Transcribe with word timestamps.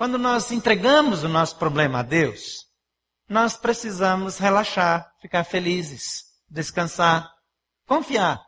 Quando 0.00 0.16
nós 0.16 0.50
entregamos 0.50 1.24
o 1.24 1.28
nosso 1.28 1.56
problema 1.56 1.98
a 1.98 2.02
Deus, 2.02 2.64
nós 3.28 3.58
precisamos 3.58 4.38
relaxar, 4.38 5.12
ficar 5.20 5.44
felizes, 5.44 6.22
descansar, 6.48 7.30
confiar, 7.86 8.40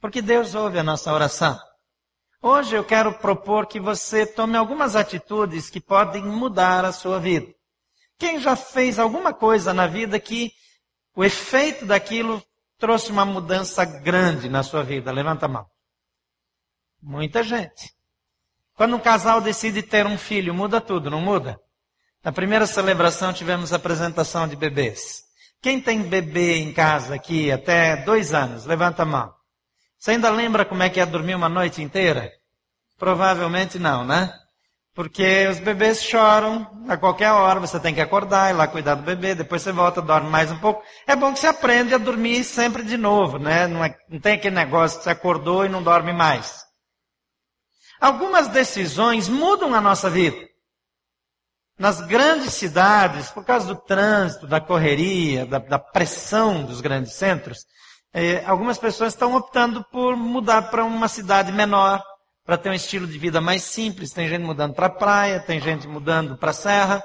porque 0.00 0.22
Deus 0.22 0.54
ouve 0.54 0.78
a 0.78 0.82
nossa 0.82 1.12
oração. 1.12 1.60
Hoje 2.40 2.76
eu 2.76 2.82
quero 2.82 3.12
propor 3.18 3.66
que 3.66 3.78
você 3.78 4.24
tome 4.24 4.56
algumas 4.56 4.96
atitudes 4.96 5.68
que 5.68 5.82
podem 5.82 6.24
mudar 6.24 6.82
a 6.86 6.92
sua 6.92 7.20
vida. 7.20 7.52
Quem 8.18 8.40
já 8.40 8.56
fez 8.56 8.98
alguma 8.98 9.34
coisa 9.34 9.74
na 9.74 9.86
vida 9.86 10.18
que 10.18 10.50
o 11.14 11.22
efeito 11.22 11.84
daquilo 11.84 12.42
trouxe 12.78 13.12
uma 13.12 13.26
mudança 13.26 13.84
grande 13.84 14.48
na 14.48 14.62
sua 14.62 14.82
vida? 14.82 15.12
Levanta 15.12 15.44
a 15.44 15.48
mão. 15.50 15.66
Muita 17.02 17.42
gente. 17.42 17.99
Quando 18.80 18.96
um 18.96 18.98
casal 18.98 19.42
decide 19.42 19.82
ter 19.82 20.06
um 20.06 20.16
filho, 20.16 20.54
muda 20.54 20.80
tudo, 20.80 21.10
não 21.10 21.20
muda? 21.20 21.60
Na 22.24 22.32
primeira 22.32 22.64
celebração 22.64 23.30
tivemos 23.30 23.74
apresentação 23.74 24.48
de 24.48 24.56
bebês. 24.56 25.20
Quem 25.60 25.78
tem 25.78 26.00
bebê 26.00 26.56
em 26.56 26.72
casa 26.72 27.14
aqui 27.14 27.52
até 27.52 27.94
dois 27.94 28.32
anos, 28.32 28.64
levanta 28.64 29.02
a 29.02 29.04
mão. 29.04 29.30
Você 29.98 30.12
ainda 30.12 30.30
lembra 30.30 30.64
como 30.64 30.82
é 30.82 30.88
que 30.88 30.98
é 30.98 31.04
dormir 31.04 31.34
uma 31.34 31.46
noite 31.46 31.82
inteira? 31.82 32.32
Provavelmente 32.98 33.78
não, 33.78 34.02
né? 34.02 34.32
Porque 34.94 35.46
os 35.48 35.58
bebês 35.58 36.02
choram 36.02 36.66
a 36.88 36.96
qualquer 36.96 37.32
hora, 37.32 37.60
você 37.60 37.78
tem 37.78 37.92
que 37.92 38.00
acordar, 38.00 38.48
ir 38.48 38.54
lá 38.54 38.66
cuidar 38.66 38.94
do 38.94 39.02
bebê, 39.02 39.34
depois 39.34 39.60
você 39.60 39.72
volta, 39.72 40.00
dorme 40.00 40.30
mais 40.30 40.50
um 40.50 40.58
pouco. 40.58 40.82
É 41.06 41.14
bom 41.14 41.34
que 41.34 41.38
você 41.40 41.48
aprende 41.48 41.94
a 41.94 41.98
dormir 41.98 42.42
sempre 42.44 42.82
de 42.82 42.96
novo, 42.96 43.38
né? 43.38 43.66
Não, 43.66 43.84
é, 43.84 43.94
não 44.08 44.18
tem 44.18 44.36
aquele 44.36 44.56
negócio 44.56 44.96
que 44.96 45.04
você 45.04 45.10
acordou 45.10 45.66
e 45.66 45.68
não 45.68 45.82
dorme 45.82 46.14
mais. 46.14 46.69
Algumas 48.00 48.48
decisões 48.48 49.28
mudam 49.28 49.74
a 49.74 49.80
nossa 49.80 50.08
vida. 50.08 50.48
Nas 51.78 52.00
grandes 52.00 52.54
cidades, 52.54 53.30
por 53.30 53.44
causa 53.44 53.66
do 53.66 53.76
trânsito, 53.76 54.46
da 54.46 54.60
correria, 54.60 55.44
da, 55.46 55.58
da 55.58 55.78
pressão 55.78 56.64
dos 56.64 56.80
grandes 56.80 57.14
centros, 57.14 57.66
eh, 58.12 58.42
algumas 58.46 58.78
pessoas 58.78 59.12
estão 59.12 59.34
optando 59.34 59.84
por 59.90 60.16
mudar 60.16 60.70
para 60.70 60.84
uma 60.84 61.08
cidade 61.08 61.52
menor, 61.52 62.02
para 62.44 62.58
ter 62.58 62.70
um 62.70 62.74
estilo 62.74 63.06
de 63.06 63.18
vida 63.18 63.40
mais 63.40 63.62
simples. 63.62 64.12
Tem 64.12 64.28
gente 64.28 64.42
mudando 64.42 64.74
para 64.74 64.86
a 64.86 64.90
praia, 64.90 65.40
tem 65.40 65.60
gente 65.60 65.86
mudando 65.86 66.36
para 66.36 66.50
a 66.50 66.54
serra, 66.54 67.04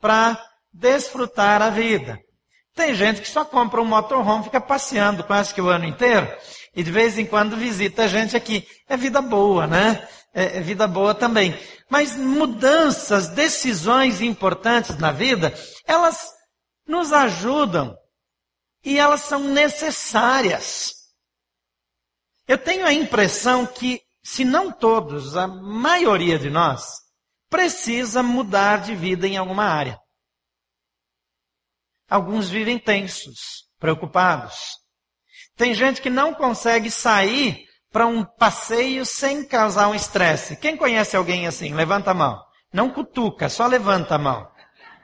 para 0.00 0.42
desfrutar 0.72 1.60
a 1.62 1.70
vida. 1.70 2.18
Tem 2.74 2.94
gente 2.94 3.20
que 3.20 3.28
só 3.28 3.44
compra 3.44 3.82
um 3.82 3.84
motorhome, 3.84 4.44
fica 4.44 4.60
passeando 4.60 5.24
quase 5.24 5.52
que 5.52 5.60
o 5.60 5.68
ano 5.68 5.84
inteiro, 5.84 6.32
e 6.76 6.82
de 6.82 6.90
vez 6.92 7.18
em 7.18 7.26
quando 7.26 7.56
visita 7.56 8.04
a 8.04 8.06
gente 8.06 8.36
aqui. 8.36 8.66
É 8.88 8.96
vida 8.96 9.20
boa, 9.20 9.66
né? 9.66 10.06
É, 10.38 10.58
é 10.58 10.60
vida 10.60 10.86
boa 10.86 11.16
também. 11.16 11.52
Mas 11.90 12.16
mudanças, 12.16 13.26
decisões 13.26 14.20
importantes 14.20 14.96
na 14.96 15.10
vida, 15.10 15.52
elas 15.84 16.30
nos 16.86 17.12
ajudam 17.12 17.96
e 18.84 18.96
elas 18.96 19.22
são 19.22 19.40
necessárias. 19.40 20.92
Eu 22.46 22.56
tenho 22.56 22.86
a 22.86 22.92
impressão 22.92 23.66
que, 23.66 24.00
se 24.22 24.44
não 24.44 24.70
todos, 24.70 25.36
a 25.36 25.48
maioria 25.48 26.38
de 26.38 26.48
nós, 26.48 26.86
precisa 27.50 28.22
mudar 28.22 28.82
de 28.82 28.94
vida 28.94 29.26
em 29.26 29.36
alguma 29.36 29.64
área. 29.64 29.98
Alguns 32.08 32.48
vivem 32.48 32.78
tensos, 32.78 33.66
preocupados. 33.76 34.54
Tem 35.56 35.74
gente 35.74 36.00
que 36.00 36.08
não 36.08 36.32
consegue 36.32 36.92
sair 36.92 37.67
para 37.90 38.06
um 38.06 38.24
passeio 38.24 39.04
sem 39.04 39.44
causar 39.44 39.88
um 39.88 39.94
estresse. 39.94 40.56
Quem 40.56 40.76
conhece 40.76 41.16
alguém 41.16 41.46
assim? 41.46 41.74
Levanta 41.74 42.10
a 42.10 42.14
mão. 42.14 42.42
Não 42.72 42.90
cutuca, 42.90 43.48
só 43.48 43.66
levanta 43.66 44.16
a 44.16 44.18
mão. 44.18 44.46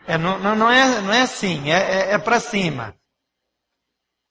É, 0.07 0.19
não, 0.19 0.39
não, 0.39 0.71
é, 0.71 1.01
não 1.01 1.13
é 1.13 1.23
assim, 1.23 1.71
é, 1.71 1.79
é, 1.79 2.13
é 2.13 2.19
para 2.19 2.39
cima. 2.39 2.95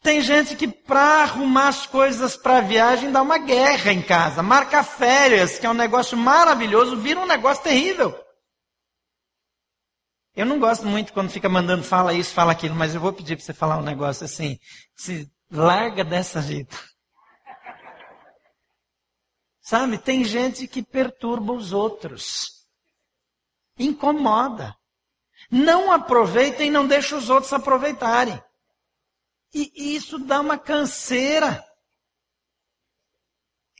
Tem 0.04 0.22
gente 0.22 0.56
que 0.56 0.68
para 0.68 1.24
arrumar 1.24 1.70
as 1.70 1.88
coisas 1.88 2.36
para 2.36 2.58
a 2.58 2.62
viagem 2.62 3.12
dá 3.12 3.22
uma 3.22 3.38
guerra 3.38 3.92
em 3.92 4.02
casa. 4.02 4.44
Marca 4.44 4.84
férias, 4.84 5.58
que 5.58 5.66
é 5.66 5.70
um 5.70 5.74
negócio 5.74 6.18
maravilhoso, 6.18 6.98
vira 6.98 7.20
um 7.20 7.26
negócio 7.26 7.64
terrível. 7.64 8.14
Eu 10.36 10.46
não 10.46 10.60
gosto 10.60 10.86
muito 10.86 11.14
quando 11.14 11.30
fica 11.30 11.48
mandando 11.48 11.84
fala 11.84 12.14
isso, 12.14 12.34
fala 12.34 12.52
aquilo, 12.52 12.76
mas 12.76 12.94
eu 12.94 13.02
vou 13.02 13.14
pedir 13.14 13.36
para 13.36 13.46
você 13.46 13.54
falar 13.54 13.78
um 13.78 13.84
negócio 13.84 14.26
assim. 14.26 14.60
Se 14.96 15.32
larga 15.50 16.04
dessa 16.04 16.42
vida. 16.42 16.76
Sabe, 19.64 19.98
tem 19.98 20.26
gente 20.26 20.68
que 20.68 20.84
perturba 20.84 21.54
os 21.54 21.72
outros. 21.72 22.68
Incomoda. 23.80 24.76
Não 25.50 25.90
aproveita 25.90 26.66
e 26.66 26.70
não 26.70 26.86
deixa 26.86 27.16
os 27.16 27.30
outros 27.30 27.54
aproveitarem. 27.54 28.44
E 29.54 29.96
isso 29.96 30.20
dá 30.20 30.42
uma 30.42 30.58
canseira. 30.58 31.64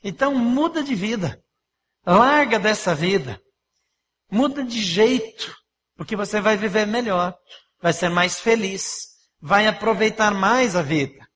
Então 0.02 0.34
muda 0.34 0.82
de 0.82 0.94
vida. 0.94 1.44
Larga 2.06 2.58
dessa 2.58 2.94
vida. 2.94 3.38
Muda 4.30 4.64
de 4.64 4.80
jeito. 4.80 5.54
Porque 5.96 6.16
você 6.16 6.40
vai 6.40 6.56
viver 6.56 6.86
melhor. 6.86 7.36
Vai 7.78 7.92
ser 7.92 8.08
mais 8.08 8.40
feliz. 8.40 9.18
Vai 9.38 9.66
aproveitar 9.66 10.32
mais 10.32 10.74
a 10.76 10.80
vida. 10.80 11.28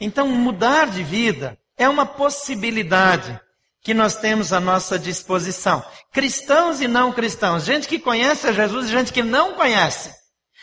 Então 0.00 0.26
mudar 0.26 0.90
de 0.90 1.02
vida 1.02 1.60
é 1.76 1.86
uma 1.86 2.06
possibilidade 2.06 3.43
que 3.84 3.92
nós 3.92 4.16
temos 4.16 4.50
à 4.50 4.58
nossa 4.58 4.98
disposição. 4.98 5.84
Cristãos 6.10 6.80
e 6.80 6.88
não 6.88 7.12
cristãos, 7.12 7.64
gente 7.64 7.86
que 7.86 7.98
conhece 7.98 8.46
a 8.48 8.52
Jesus 8.52 8.86
e 8.86 8.92
gente 8.92 9.12
que 9.12 9.22
não 9.22 9.52
conhece. 9.52 10.10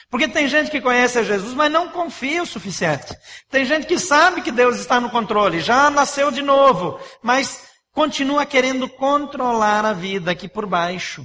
Porque 0.09 0.27
tem 0.27 0.47
gente 0.47 0.71
que 0.71 0.81
conhece 0.81 1.19
a 1.19 1.23
Jesus, 1.23 1.53
mas 1.53 1.71
não 1.71 1.87
confia 1.87 2.41
o 2.43 2.47
suficiente. 2.47 3.15
Tem 3.49 3.63
gente 3.63 3.85
que 3.85 3.99
sabe 3.99 4.41
que 4.41 4.51
Deus 4.51 4.77
está 4.79 4.99
no 4.99 5.09
controle, 5.09 5.61
já 5.61 5.89
nasceu 5.89 6.31
de 6.31 6.41
novo, 6.41 6.99
mas 7.21 7.61
continua 7.93 8.45
querendo 8.45 8.89
controlar 8.89 9.85
a 9.85 9.93
vida 9.93 10.31
aqui 10.31 10.49
por 10.49 10.65
baixo. 10.65 11.23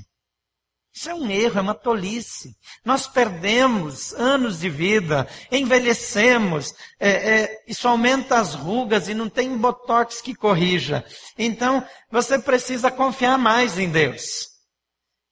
Isso 0.96 1.10
é 1.10 1.14
um 1.14 1.30
erro, 1.30 1.58
é 1.58 1.60
uma 1.60 1.74
tolice. 1.74 2.56
Nós 2.82 3.06
perdemos 3.06 4.14
anos 4.14 4.60
de 4.60 4.70
vida, 4.70 5.28
envelhecemos, 5.52 6.72
é, 6.98 7.10
é, 7.10 7.64
isso 7.68 7.86
aumenta 7.86 8.38
as 8.38 8.54
rugas 8.54 9.06
e 9.06 9.12
não 9.12 9.28
tem 9.28 9.58
botox 9.58 10.22
que 10.22 10.34
corrija. 10.34 11.04
Então, 11.36 11.86
você 12.10 12.38
precisa 12.38 12.90
confiar 12.90 13.36
mais 13.36 13.78
em 13.78 13.90
Deus. 13.90 14.46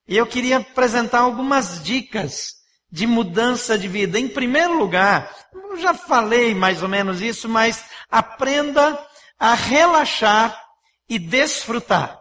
E 0.06 0.18
eu 0.18 0.26
queria 0.26 0.58
apresentar 0.58 1.20
algumas 1.20 1.82
dicas 1.82 2.56
de 2.92 3.06
mudança 3.06 3.78
de 3.78 3.88
vida. 3.88 4.20
Em 4.20 4.28
primeiro 4.28 4.76
lugar, 4.76 5.34
eu 5.54 5.78
já 5.78 5.94
falei 5.94 6.54
mais 6.54 6.82
ou 6.82 6.90
menos 6.90 7.22
isso, 7.22 7.48
mas 7.48 7.82
aprenda 8.10 9.02
a 9.38 9.54
relaxar 9.54 10.62
e 11.08 11.18
desfrutar. 11.18 12.20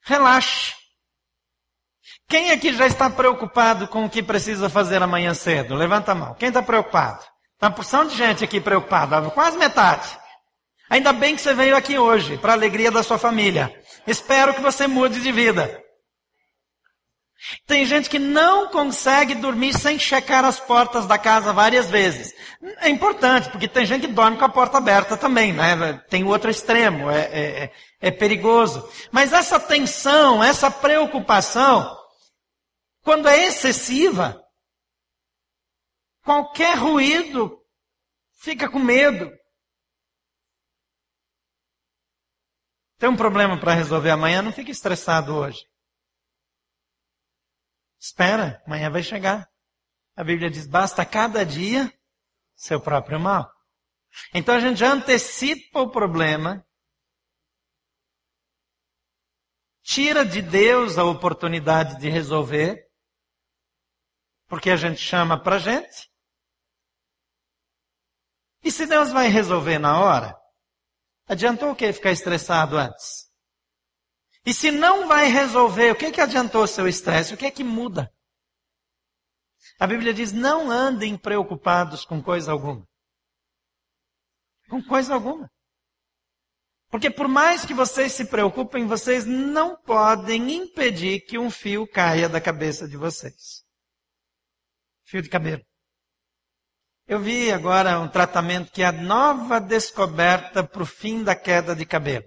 Relaxe. 0.00 0.81
Quem 2.32 2.50
aqui 2.50 2.72
já 2.72 2.86
está 2.86 3.10
preocupado 3.10 3.86
com 3.86 4.06
o 4.06 4.08
que 4.08 4.22
precisa 4.22 4.70
fazer 4.70 5.02
amanhã 5.02 5.34
cedo? 5.34 5.74
Levanta 5.74 6.12
a 6.12 6.14
mão. 6.14 6.34
Quem 6.38 6.48
está 6.48 6.62
preocupado? 6.62 7.18
Está 7.52 7.66
uma 7.66 7.72
porção 7.72 8.06
de 8.06 8.16
gente 8.16 8.42
aqui 8.42 8.58
preocupada, 8.58 9.20
quase 9.32 9.58
metade. 9.58 10.08
Ainda 10.88 11.12
bem 11.12 11.36
que 11.36 11.42
você 11.42 11.52
veio 11.52 11.76
aqui 11.76 11.98
hoje, 11.98 12.38
para 12.38 12.52
a 12.52 12.56
alegria 12.56 12.90
da 12.90 13.02
sua 13.02 13.18
família. 13.18 13.78
Espero 14.06 14.54
que 14.54 14.62
você 14.62 14.86
mude 14.86 15.20
de 15.20 15.30
vida. 15.30 15.78
Tem 17.66 17.84
gente 17.84 18.08
que 18.08 18.18
não 18.18 18.68
consegue 18.68 19.34
dormir 19.34 19.74
sem 19.74 19.98
checar 19.98 20.42
as 20.42 20.58
portas 20.58 21.04
da 21.04 21.18
casa 21.18 21.52
várias 21.52 21.90
vezes. 21.90 22.32
É 22.80 22.88
importante, 22.88 23.50
porque 23.50 23.68
tem 23.68 23.84
gente 23.84 24.06
que 24.06 24.12
dorme 24.14 24.38
com 24.38 24.44
a 24.46 24.48
porta 24.48 24.78
aberta 24.78 25.18
também, 25.18 25.52
né? 25.52 26.00
Tem 26.08 26.24
o 26.24 26.28
outro 26.28 26.50
extremo, 26.50 27.10
é, 27.10 27.20
é, 27.20 27.42
é, 27.64 27.72
é 28.00 28.10
perigoso. 28.10 28.88
Mas 29.10 29.34
essa 29.34 29.60
tensão, 29.60 30.42
essa 30.42 30.70
preocupação, 30.70 32.00
quando 33.02 33.28
é 33.28 33.46
excessiva, 33.46 34.42
qualquer 36.22 36.76
ruído 36.78 37.60
fica 38.40 38.70
com 38.70 38.78
medo. 38.78 39.30
Tem 42.98 43.08
um 43.08 43.16
problema 43.16 43.58
para 43.58 43.74
resolver 43.74 44.10
amanhã, 44.10 44.42
não 44.42 44.52
fique 44.52 44.70
estressado 44.70 45.34
hoje. 45.34 45.60
Espera, 47.98 48.62
amanhã 48.66 48.90
vai 48.90 49.02
chegar. 49.02 49.48
A 50.16 50.22
Bíblia 50.22 50.50
diz: 50.50 50.66
basta 50.66 51.04
cada 51.04 51.44
dia 51.44 51.92
seu 52.54 52.80
próprio 52.80 53.18
mal. 53.18 53.50
Então 54.34 54.54
a 54.54 54.60
gente 54.60 54.78
já 54.78 54.92
antecipa 54.92 55.80
o 55.80 55.90
problema 55.90 56.64
tira 59.82 60.24
de 60.24 60.40
Deus 60.40 60.96
a 60.96 61.04
oportunidade 61.04 61.98
de 61.98 62.08
resolver 62.08 62.91
porque 64.52 64.68
a 64.68 64.76
gente 64.76 65.00
chama 65.00 65.42
para 65.42 65.58
gente. 65.58 66.12
E 68.62 68.70
se 68.70 68.84
Deus 68.84 69.10
vai 69.10 69.28
resolver 69.28 69.78
na 69.78 69.98
hora, 69.98 70.38
adiantou 71.26 71.70
o 71.70 71.74
que 71.74 71.90
ficar 71.90 72.10
estressado 72.10 72.76
antes? 72.76 73.30
E 74.44 74.52
se 74.52 74.70
não 74.70 75.08
vai 75.08 75.28
resolver, 75.28 75.92
o 75.92 75.96
que, 75.96 76.12
que 76.12 76.20
adiantou 76.20 76.66
seu 76.66 76.86
estresse? 76.86 77.32
O 77.32 77.36
que 77.38 77.46
é 77.46 77.50
que 77.50 77.64
muda? 77.64 78.12
A 79.80 79.86
Bíblia 79.86 80.12
diz: 80.12 80.32
não 80.32 80.70
andem 80.70 81.16
preocupados 81.16 82.04
com 82.04 82.22
coisa 82.22 82.52
alguma. 82.52 82.86
Com 84.68 84.84
coisa 84.84 85.14
alguma. 85.14 85.50
Porque 86.90 87.08
por 87.08 87.26
mais 87.26 87.64
que 87.64 87.72
vocês 87.72 88.12
se 88.12 88.26
preocupem, 88.26 88.86
vocês 88.86 89.24
não 89.24 89.80
podem 89.80 90.52
impedir 90.52 91.22
que 91.22 91.38
um 91.38 91.50
fio 91.50 91.90
caia 91.90 92.28
da 92.28 92.38
cabeça 92.38 92.86
de 92.86 92.98
vocês. 92.98 93.61
Fio 95.12 95.20
de 95.20 95.28
cabelo. 95.28 95.62
Eu 97.06 97.20
vi 97.20 97.52
agora 97.52 98.00
um 98.00 98.08
tratamento 98.08 98.72
que 98.72 98.82
é 98.82 98.86
a 98.86 98.92
nova 98.92 99.60
descoberta 99.60 100.64
para 100.64 100.82
o 100.82 100.86
fim 100.86 101.22
da 101.22 101.36
queda 101.36 101.76
de 101.76 101.84
cabelo. 101.84 102.24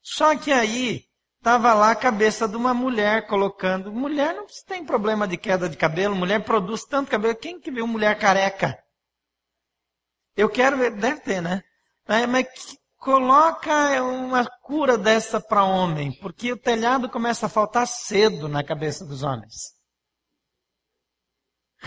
Só 0.00 0.36
que 0.36 0.52
aí 0.52 1.02
estava 1.38 1.74
lá 1.74 1.90
a 1.90 1.96
cabeça 1.96 2.46
de 2.46 2.54
uma 2.54 2.72
mulher 2.72 3.26
colocando. 3.26 3.90
Mulher 3.90 4.32
não 4.32 4.46
tem 4.64 4.86
problema 4.86 5.26
de 5.26 5.36
queda 5.36 5.68
de 5.68 5.76
cabelo, 5.76 6.14
mulher 6.14 6.44
produz 6.44 6.84
tanto 6.84 7.10
cabelo. 7.10 7.34
Quem 7.34 7.58
que 7.58 7.72
viu 7.72 7.84
mulher 7.84 8.16
careca? 8.16 8.78
Eu 10.36 10.48
quero 10.48 10.76
ver, 10.76 10.92
deve 10.92 11.20
ter, 11.22 11.42
né? 11.42 11.64
Mas 12.28 12.46
coloca 12.96 14.00
uma 14.04 14.46
cura 14.62 14.96
dessa 14.96 15.40
para 15.40 15.64
homem, 15.64 16.16
porque 16.20 16.52
o 16.52 16.56
telhado 16.56 17.10
começa 17.10 17.46
a 17.46 17.48
faltar 17.48 17.88
cedo 17.88 18.48
na 18.48 18.62
cabeça 18.62 19.04
dos 19.04 19.24
homens. 19.24 19.75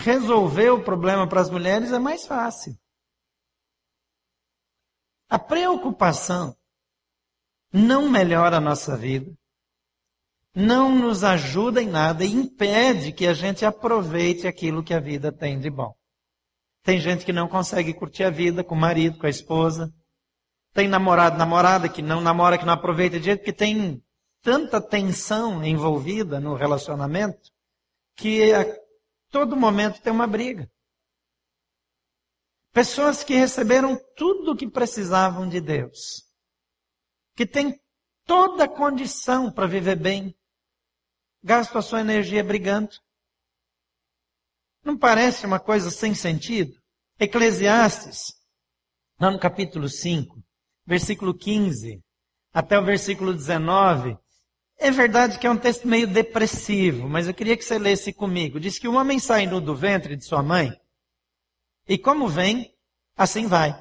Resolver 0.02 0.70
o 0.70 0.82
problema 0.82 1.28
para 1.28 1.42
as 1.42 1.50
mulheres 1.50 1.92
é 1.92 1.98
mais 1.98 2.26
fácil. 2.26 2.74
A 5.28 5.38
preocupação 5.38 6.56
não 7.72 8.08
melhora 8.08 8.56
a 8.56 8.60
nossa 8.60 8.96
vida, 8.96 9.30
não 10.54 10.92
nos 10.94 11.22
ajuda 11.22 11.82
em 11.82 11.88
nada 11.88 12.24
e 12.24 12.32
impede 12.32 13.12
que 13.12 13.26
a 13.26 13.34
gente 13.34 13.64
aproveite 13.64 14.46
aquilo 14.46 14.82
que 14.82 14.94
a 14.94 15.00
vida 15.00 15.30
tem 15.30 15.60
de 15.60 15.70
bom. 15.70 15.94
Tem 16.82 16.98
gente 16.98 17.24
que 17.24 17.32
não 17.32 17.46
consegue 17.46 17.92
curtir 17.92 18.24
a 18.24 18.30
vida 18.30 18.64
com 18.64 18.74
o 18.74 18.78
marido, 18.78 19.18
com 19.18 19.26
a 19.26 19.30
esposa, 19.30 19.92
tem 20.72 20.88
namorado, 20.88 21.36
namorada 21.36 21.88
que 21.88 22.00
não 22.00 22.20
namora, 22.20 22.56
que 22.56 22.64
não 22.64 22.72
aproveita 22.72 23.18
de 23.18 23.26
jeito, 23.26 23.40
porque 23.40 23.52
tem 23.52 24.02
tanta 24.42 24.80
tensão 24.80 25.62
envolvida 25.62 26.40
no 26.40 26.54
relacionamento 26.54 27.50
que 28.16 28.50
todo 29.30 29.56
momento 29.56 30.00
tem 30.02 30.12
uma 30.12 30.26
briga. 30.26 30.70
Pessoas 32.72 33.24
que 33.24 33.34
receberam 33.34 33.98
tudo 34.16 34.52
o 34.52 34.56
que 34.56 34.70
precisavam 34.70 35.48
de 35.48 35.60
Deus, 35.60 36.24
que 37.34 37.46
têm 37.46 37.80
toda 38.24 38.64
a 38.64 38.68
condição 38.68 39.52
para 39.52 39.66
viver 39.66 39.96
bem, 39.96 40.36
gastam 41.42 41.78
a 41.78 41.82
sua 41.82 42.00
energia 42.00 42.44
brigando. 42.44 42.96
Não 44.84 44.96
parece 44.96 45.46
uma 45.46 45.58
coisa 45.58 45.90
sem 45.90 46.14
sentido? 46.14 46.80
Eclesiastes, 47.18 48.32
lá 49.20 49.30
no 49.30 49.38
capítulo 49.38 49.88
5, 49.88 50.42
versículo 50.86 51.36
15 51.36 52.02
até 52.52 52.78
o 52.78 52.84
versículo 52.84 53.34
19. 53.34 54.16
É 54.80 54.90
verdade 54.90 55.38
que 55.38 55.46
é 55.46 55.50
um 55.50 55.56
texto 55.56 55.86
meio 55.86 56.06
depressivo, 56.06 57.08
mas 57.08 57.28
eu 57.28 57.34
queria 57.34 57.56
que 57.56 57.62
você 57.62 57.78
lesse 57.78 58.12
comigo. 58.12 58.58
Diz 58.58 58.78
que 58.78 58.88
o 58.88 58.94
homem 58.94 59.18
sai 59.18 59.46
do 59.46 59.74
ventre 59.74 60.16
de 60.16 60.24
sua 60.24 60.42
mãe, 60.42 60.72
e 61.86 61.98
como 61.98 62.26
vem, 62.26 62.74
assim 63.16 63.46
vai. 63.46 63.78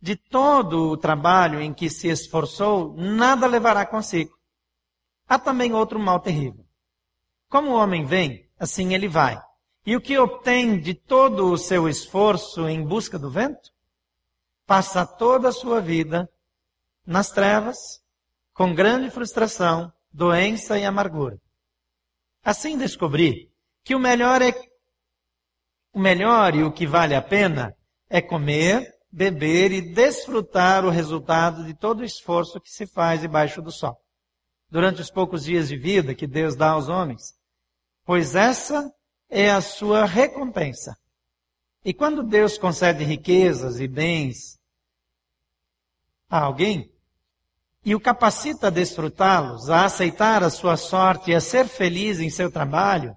De 0.00 0.16
todo 0.16 0.90
o 0.90 0.96
trabalho 0.96 1.60
em 1.60 1.72
que 1.72 1.90
se 1.90 2.08
esforçou, 2.08 2.94
nada 2.96 3.46
levará 3.46 3.84
consigo. 3.84 4.36
Há 5.28 5.38
também 5.38 5.72
outro 5.72 5.98
mal 5.98 6.18
terrível. 6.18 6.64
Como 7.48 7.70
o 7.70 7.76
homem 7.76 8.04
vem, 8.04 8.48
assim 8.58 8.94
ele 8.94 9.08
vai. 9.08 9.40
E 9.84 9.94
o 9.94 10.00
que 10.00 10.18
obtém 10.18 10.80
de 10.80 10.94
todo 10.94 11.52
o 11.52 11.58
seu 11.58 11.88
esforço 11.88 12.68
em 12.68 12.82
busca 12.82 13.18
do 13.18 13.30
vento? 13.30 13.72
passa 14.72 15.04
toda 15.04 15.48
a 15.48 15.52
sua 15.52 15.80
vida 15.80 16.30
nas 17.06 17.30
trevas, 17.30 18.01
com 18.52 18.74
grande 18.74 19.10
frustração, 19.10 19.92
doença 20.12 20.78
e 20.78 20.84
amargura. 20.84 21.40
Assim 22.42 22.76
descobri 22.76 23.50
que 23.84 23.94
o 23.94 23.98
melhor 23.98 24.42
é 24.42 24.52
o 25.92 26.00
melhor 26.00 26.54
e 26.54 26.64
o 26.64 26.72
que 26.72 26.86
vale 26.86 27.14
a 27.14 27.20
pena 27.20 27.76
é 28.08 28.20
comer, 28.20 28.94
beber 29.10 29.72
e 29.72 29.92
desfrutar 29.92 30.84
o 30.84 30.90
resultado 30.90 31.64
de 31.64 31.74
todo 31.74 32.00
o 32.00 32.04
esforço 32.04 32.60
que 32.60 32.70
se 32.70 32.86
faz 32.86 33.20
debaixo 33.20 33.60
do 33.60 33.70
sol. 33.70 33.98
Durante 34.70 35.02
os 35.02 35.10
poucos 35.10 35.44
dias 35.44 35.68
de 35.68 35.76
vida 35.76 36.14
que 36.14 36.26
Deus 36.26 36.56
dá 36.56 36.70
aos 36.70 36.88
homens, 36.88 37.34
pois 38.04 38.34
essa 38.34 38.90
é 39.28 39.50
a 39.50 39.60
sua 39.60 40.04
recompensa. 40.04 40.96
E 41.84 41.92
quando 41.92 42.22
Deus 42.22 42.56
concede 42.56 43.04
riquezas 43.04 43.80
e 43.80 43.88
bens 43.88 44.58
a 46.30 46.40
alguém 46.40 46.91
e 47.84 47.94
o 47.94 48.00
capacita 48.00 48.68
a 48.68 48.70
desfrutá-los, 48.70 49.68
a 49.68 49.84
aceitar 49.84 50.42
a 50.42 50.50
sua 50.50 50.76
sorte 50.76 51.30
e 51.30 51.34
a 51.34 51.40
ser 51.40 51.66
feliz 51.66 52.20
em 52.20 52.30
seu 52.30 52.50
trabalho, 52.50 53.16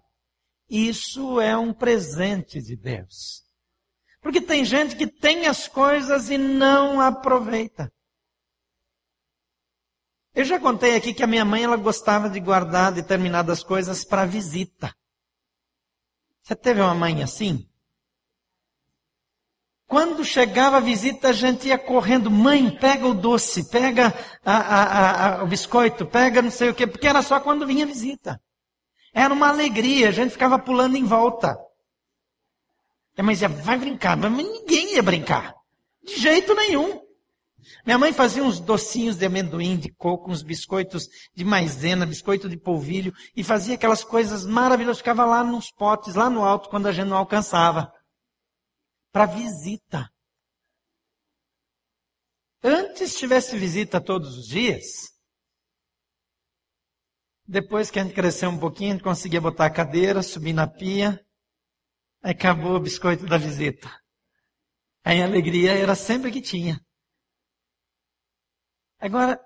isso 0.69 1.39
é 1.39 1.55
um 1.55 1.71
presente 1.71 2.61
de 2.61 2.75
Deus. 2.75 3.43
Porque 4.21 4.41
tem 4.41 4.65
gente 4.65 4.95
que 4.95 5.05
tem 5.05 5.45
as 5.45 5.67
coisas 5.67 6.29
e 6.31 6.37
não 6.37 6.99
aproveita. 6.99 7.91
Eu 10.33 10.43
já 10.43 10.59
contei 10.59 10.95
aqui 10.95 11.13
que 11.13 11.23
a 11.23 11.27
minha 11.27 11.45
mãe 11.45 11.63
ela 11.63 11.77
gostava 11.77 12.29
de 12.29 12.39
guardar 12.39 12.91
determinadas 12.91 13.63
coisas 13.63 14.03
para 14.03 14.25
visita. 14.25 14.93
Você 16.41 16.55
teve 16.55 16.81
uma 16.81 16.93
mãe 16.95 17.23
assim? 17.23 17.69
Quando 19.87 20.25
chegava 20.25 20.77
a 20.77 20.81
visita, 20.81 21.29
a 21.29 21.33
gente 21.33 21.67
ia 21.67 21.77
correndo, 21.77 22.31
mãe, 22.31 22.75
pega 22.75 23.07
o 23.07 23.13
doce, 23.13 23.69
pega 23.69 24.13
a, 24.43 24.57
a, 24.57 25.39
a, 25.39 25.43
o 25.43 25.47
biscoito, 25.47 26.07
pega 26.07 26.41
não 26.41 26.49
sei 26.49 26.69
o 26.69 26.73
quê, 26.73 26.87
porque 26.87 27.07
era 27.07 27.21
só 27.21 27.39
quando 27.39 27.67
vinha 27.67 27.85
visita. 27.85 28.39
Era 29.13 29.33
uma 29.33 29.47
alegria, 29.47 30.09
a 30.09 30.11
gente 30.11 30.31
ficava 30.31 30.57
pulando 30.57 30.97
em 30.97 31.03
volta. 31.03 31.55
E 33.15 33.21
a 33.21 33.23
mãe 33.23 33.33
dizia, 33.33 33.47
vai 33.47 33.77
brincar, 33.77 34.17
mas 34.17 34.31
ninguém 34.31 34.95
ia 34.95 35.03
brincar. 35.03 35.53
De 36.03 36.19
jeito 36.19 36.53
nenhum. 36.55 37.01
Minha 37.85 37.97
mãe 37.97 38.11
fazia 38.11 38.43
uns 38.43 38.59
docinhos 38.59 39.15
de 39.17 39.25
amendoim, 39.25 39.77
de 39.77 39.93
coco, 39.93 40.31
uns 40.31 40.41
biscoitos 40.41 41.07
de 41.35 41.45
maisena, 41.45 42.05
biscoito 42.05 42.49
de 42.49 42.57
polvilho, 42.57 43.13
e 43.35 43.43
fazia 43.43 43.75
aquelas 43.75 44.03
coisas 44.03 44.45
maravilhosas, 44.45 44.97
ficava 44.97 45.25
lá 45.25 45.43
nos 45.43 45.71
potes, 45.71 46.15
lá 46.15 46.29
no 46.29 46.43
alto, 46.43 46.69
quando 46.69 46.87
a 46.87 46.91
gente 46.91 47.07
não 47.07 47.17
alcançava 47.17 47.91
para 49.15 49.27
visita. 49.27 50.11
Antes 52.61 53.15
tivesse 53.15 53.57
visita 53.57 54.03
todos 54.03 54.37
os 54.37 54.45
dias, 54.45 54.83
depois 57.47 57.89
que 57.89 57.97
a 57.97 58.03
gente 58.03 58.13
cresceu 58.13 58.49
um 58.49 58.59
pouquinho, 58.59 58.89
a 58.89 58.93
gente 58.95 59.05
conseguia 59.05 59.39
botar 59.39 59.67
a 59.67 59.73
cadeira, 59.73 60.21
subir 60.21 60.51
na 60.51 60.67
pia, 60.67 61.17
aí 62.21 62.31
acabou 62.33 62.75
o 62.75 62.79
biscoito 62.81 63.25
da 63.25 63.37
visita. 63.37 63.89
Aí 65.01 65.21
a 65.21 65.25
alegria 65.25 65.71
era 65.71 65.95
sempre 65.95 66.29
que 66.29 66.41
tinha. 66.41 66.77
Agora, 68.99 69.39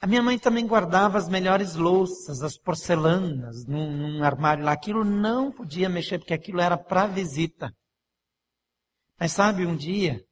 a 0.00 0.06
minha 0.06 0.22
mãe 0.22 0.38
também 0.38 0.64
guardava 0.64 1.18
as 1.18 1.28
melhores 1.28 1.74
louças, 1.74 2.40
as 2.40 2.56
porcelanas, 2.56 3.66
num, 3.66 3.90
num 3.90 4.22
armário 4.22 4.62
lá. 4.62 4.70
Aquilo 4.70 5.04
não 5.04 5.50
podia 5.50 5.88
mexer, 5.88 6.20
porque 6.20 6.34
aquilo 6.34 6.60
era 6.60 6.78
para 6.78 7.08
visita. 7.08 7.74
Mas 9.24 9.32
sabe, 9.32 9.64
um 9.64 9.74
dia, 9.74 10.22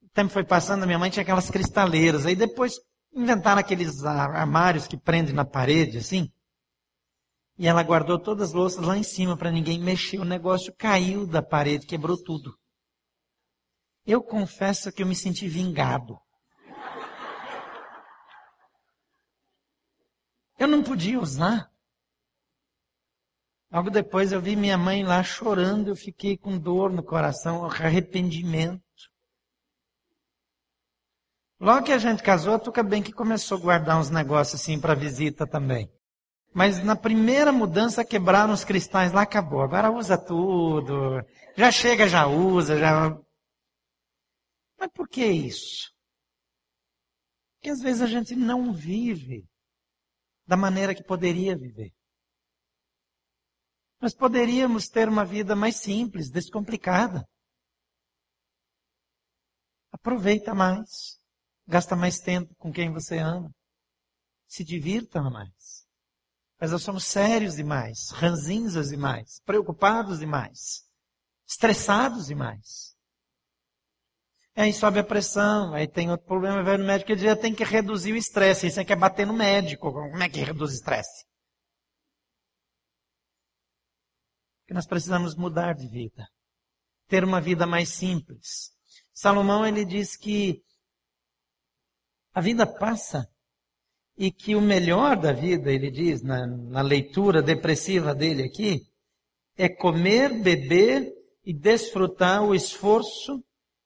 o 0.00 0.08
tempo 0.10 0.32
foi 0.32 0.44
passando, 0.44 0.84
a 0.84 0.86
minha 0.86 0.96
mãe 0.96 1.10
tinha 1.10 1.24
aquelas 1.24 1.50
cristaleiras. 1.50 2.24
Aí 2.24 2.36
depois 2.36 2.74
inventaram 3.12 3.58
aqueles 3.58 4.04
armários 4.04 4.86
que 4.86 4.96
prendem 4.96 5.34
na 5.34 5.44
parede, 5.44 5.98
assim. 5.98 6.30
E 7.58 7.66
ela 7.66 7.82
guardou 7.82 8.16
todas 8.16 8.50
as 8.50 8.54
louças 8.54 8.86
lá 8.86 8.96
em 8.96 9.02
cima 9.02 9.36
para 9.36 9.50
ninguém 9.50 9.76
mexer. 9.80 10.20
O 10.20 10.24
negócio 10.24 10.72
caiu 10.78 11.26
da 11.26 11.42
parede, 11.42 11.84
quebrou 11.84 12.16
tudo. 12.16 12.56
Eu 14.06 14.22
confesso 14.22 14.92
que 14.92 15.02
eu 15.02 15.06
me 15.08 15.16
senti 15.16 15.48
vingado. 15.48 16.16
Eu 20.56 20.68
não 20.68 20.80
podia 20.80 21.18
usar. 21.18 21.73
Logo 23.74 23.90
depois 23.90 24.30
eu 24.30 24.40
vi 24.40 24.54
minha 24.54 24.78
mãe 24.78 25.02
lá 25.02 25.20
chorando, 25.24 25.88
eu 25.88 25.96
fiquei 25.96 26.36
com 26.36 26.56
dor 26.56 26.92
no 26.92 27.02
coração, 27.02 27.64
arrependimento. 27.64 28.80
Logo 31.58 31.84
que 31.84 31.90
a 31.90 31.98
gente 31.98 32.22
casou, 32.22 32.54
a 32.54 32.58
Tuca 32.58 32.84
bem 32.84 33.02
que 33.02 33.12
começou 33.12 33.58
a 33.58 33.60
guardar 33.60 33.98
uns 33.98 34.10
negócios 34.10 34.60
assim 34.60 34.80
para 34.80 34.94
visita 34.94 35.44
também. 35.44 35.90
Mas 36.52 36.84
na 36.84 36.94
primeira 36.94 37.50
mudança 37.50 38.04
quebraram 38.04 38.52
os 38.52 38.64
cristais 38.64 39.12
lá, 39.12 39.22
acabou. 39.22 39.62
Agora 39.62 39.90
usa 39.90 40.16
tudo. 40.16 41.20
Já 41.56 41.72
chega, 41.72 42.06
já 42.06 42.28
usa, 42.28 42.78
já. 42.78 43.18
Mas 44.78 44.90
por 44.94 45.08
que 45.08 45.26
isso? 45.26 45.92
que 47.64 47.70
às 47.70 47.80
vezes 47.80 48.02
a 48.02 48.06
gente 48.06 48.36
não 48.36 48.74
vive 48.74 49.48
da 50.46 50.54
maneira 50.54 50.94
que 50.94 51.02
poderia 51.02 51.56
viver. 51.56 51.90
Nós 54.04 54.14
poderíamos 54.14 54.86
ter 54.86 55.08
uma 55.08 55.24
vida 55.24 55.56
mais 55.56 55.76
simples, 55.76 56.28
descomplicada. 56.28 57.26
Aproveita 59.90 60.54
mais. 60.54 61.18
Gasta 61.66 61.96
mais 61.96 62.18
tempo 62.20 62.54
com 62.56 62.70
quem 62.70 62.92
você 62.92 63.16
ama. 63.16 63.50
Se 64.46 64.62
divirta 64.62 65.22
mais. 65.22 65.86
Mas 66.60 66.70
nós 66.70 66.82
somos 66.82 67.06
sérios 67.06 67.54
demais, 67.54 68.10
ranzinzas 68.10 68.90
demais, 68.90 69.40
preocupados 69.42 70.18
demais, 70.18 70.86
estressados 71.48 72.26
demais. 72.26 72.94
Aí 74.54 74.74
sobe 74.74 74.98
a 74.98 75.04
pressão, 75.04 75.72
aí 75.72 75.88
tem 75.88 76.10
outro 76.10 76.26
problema, 76.26 76.62
vai 76.62 76.76
no 76.76 76.84
médico 76.84 77.12
e 77.12 77.16
diz, 77.16 77.40
tem 77.40 77.54
que 77.54 77.64
reduzir 77.64 78.12
o 78.12 78.16
estresse. 78.16 78.66
Aí 78.66 78.70
você 78.70 78.84
quer 78.84 78.96
bater 78.96 79.26
no 79.26 79.32
médico. 79.32 79.90
Como 79.90 80.22
é 80.22 80.28
que 80.28 80.42
reduz 80.42 80.72
o 80.72 80.74
estresse? 80.74 81.24
Porque 84.64 84.74
nós 84.74 84.86
precisamos 84.86 85.36
mudar 85.36 85.74
de 85.74 85.86
vida. 85.86 86.26
Ter 87.06 87.22
uma 87.22 87.40
vida 87.40 87.66
mais 87.66 87.90
simples. 87.90 88.72
Salomão, 89.12 89.66
ele 89.66 89.84
diz 89.84 90.16
que 90.16 90.62
a 92.32 92.40
vida 92.40 92.66
passa 92.66 93.28
e 94.16 94.32
que 94.32 94.56
o 94.56 94.60
melhor 94.60 95.16
da 95.16 95.32
vida, 95.32 95.70
ele 95.70 95.90
diz 95.90 96.22
na, 96.22 96.46
na 96.46 96.82
leitura 96.82 97.42
depressiva 97.42 98.14
dele 98.14 98.44
aqui, 98.44 98.80
é 99.56 99.68
comer, 99.68 100.42
beber 100.42 101.12
e 101.44 101.52
desfrutar 101.52 102.42
o 102.42 102.54
esforço 102.54 103.44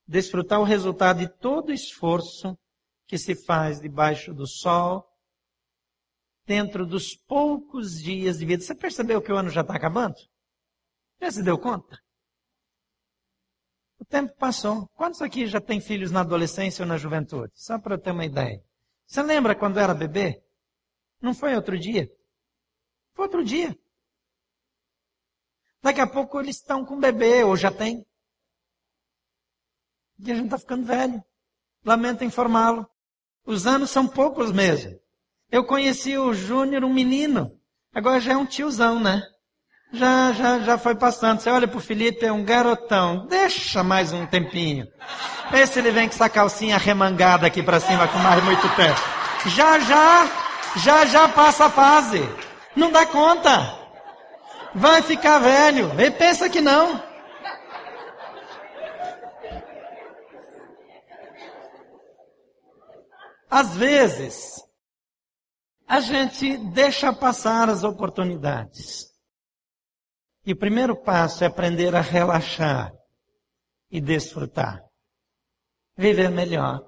desfrutar 0.09 0.59
o 0.59 0.65
resultado 0.65 1.19
de 1.19 1.29
todo 1.29 1.69
o 1.69 1.75
esforço 1.75 2.59
que 3.07 3.19
se 3.19 3.35
faz 3.35 3.79
debaixo 3.79 4.33
do 4.33 4.47
sol, 4.47 5.07
dentro 6.47 6.87
dos 6.87 7.15
poucos 7.15 8.03
dias 8.03 8.39
de 8.39 8.47
vida. 8.47 8.63
Você 8.63 8.75
percebeu 8.75 9.21
que 9.21 9.31
o 9.31 9.37
ano 9.37 9.51
já 9.51 9.61
está 9.61 9.75
acabando? 9.75 10.17
Já 11.21 11.31
se 11.31 11.43
deu 11.43 11.59
conta? 11.59 11.99
O 13.99 14.05
tempo 14.05 14.35
passou. 14.37 14.89
Quantos 14.95 15.21
aqui 15.21 15.47
já 15.47 15.61
têm 15.61 15.81
filhos 15.81 16.11
na 16.11 16.21
adolescência 16.21 16.83
ou 16.83 16.89
na 16.89 16.97
juventude? 16.97 17.53
Só 17.55 17.79
para 17.79 17.95
eu 17.95 18.01
ter 18.01 18.13
uma 18.13 18.25
ideia. 18.25 18.63
Você 19.07 19.23
lembra 19.23 19.55
quando 19.55 19.81
era 19.81 19.95
bebê? 19.95 20.43
Não 21.21 21.35
foi 21.35 21.55
outro 21.55 21.79
dia? 21.79 22.09
Foi 23.15 23.25
outro 23.25 23.45
dia. 23.45 23.77
Daqui 25.83 26.01
a 26.01 26.07
pouco 26.07 26.41
eles 26.41 26.57
estão 26.57 26.85
com 26.85 26.99
bebê, 26.99 27.43
ou 27.43 27.57
já 27.57 27.71
tem. 27.71 28.07
E 30.19 30.31
a 30.31 30.35
gente 30.35 30.47
está 30.47 30.59
ficando 30.59 30.85
velho. 30.85 31.23
Lamento 31.85 32.25
informá-lo. 32.25 32.89
Os 33.45 33.67
anos 33.67 33.91
são 33.91 34.07
poucos 34.07 34.53
mesmo. 34.53 34.99
Eu 35.51 35.65
conheci 35.65 36.19
o 36.19 36.35
Júnior, 36.35 36.85
um 36.85 36.93
menino. 36.93 37.59
Agora 37.93 38.21
já 38.21 38.33
é 38.33 38.37
um 38.37 38.47
tiozão, 38.47 39.01
né? 39.01 39.23
Já, 39.93 40.33
já, 40.33 40.59
já 40.61 40.79
foi 40.79 40.95
passando. 40.95 41.41
Você 41.41 41.51
olha 41.51 41.67
pro 41.67 41.81
Felipe, 41.81 42.25
é 42.25 42.33
um 42.33 42.45
garotão. 42.45 43.27
Deixa 43.27 43.83
mais 43.83 44.13
um 44.13 44.27
tempinho. 44.27 44.87
Vê 45.51 45.67
se 45.67 45.79
ele 45.79 45.91
vem 45.91 46.09
com 46.09 46.15
essa 46.15 46.29
calcinha 46.29 46.77
remangada 46.77 47.47
aqui 47.47 47.63
para 47.63 47.81
cima 47.81 48.07
com 48.07 48.19
mais 48.19 48.43
muito 48.45 48.69
tempo. 48.77 49.01
Já, 49.47 49.79
já, 49.79 50.31
já, 50.77 51.07
já 51.07 51.29
passa 51.29 51.67
a 51.67 51.71
fase. 51.71 52.23
Não 52.77 52.93
dá 52.93 53.07
conta. 53.07 53.79
Vai 54.75 55.01
ficar 55.01 55.39
velho. 55.39 55.91
Ele 55.99 56.11
pensa 56.11 56.51
que 56.51 56.61
não. 56.61 57.03
Às 63.51 63.75
vezes, 63.75 64.63
a 65.89 66.01
gente 66.01 66.59
deixa 66.59 67.11
passar 67.15 67.71
as 67.71 67.83
oportunidades. 67.83 69.08
E 70.49 70.53
o 70.53 70.57
primeiro 70.57 70.97
passo 70.97 71.45
é 71.45 71.47
aprender 71.47 71.95
a 71.95 72.01
relaxar 72.01 72.91
e 73.91 74.01
desfrutar. 74.01 74.83
Viver 75.95 76.31
melhor. 76.31 76.81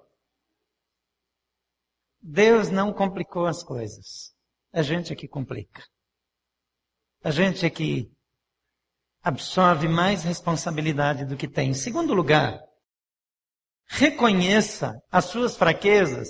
Deus 2.23 2.71
não 2.71 2.91
complicou 2.91 3.45
as 3.45 3.63
coisas. 3.63 4.35
A 4.73 4.81
gente 4.81 5.13
é 5.13 5.15
que 5.15 5.29
complica. 5.29 5.85
A 7.23 7.31
gente 7.31 7.67
é 7.67 7.69
que 7.69 8.11
absorve 9.23 9.89
mais 9.89 10.25
responsabilidade 10.25 11.27
do 11.27 11.37
que 11.37 11.47
tem. 11.47 11.69
Em 11.69 11.75
segundo 11.75 12.15
lugar, 12.15 12.59
reconheça 13.89 14.99
as 15.13 15.27
suas 15.27 15.55
fraquezas 15.55 16.29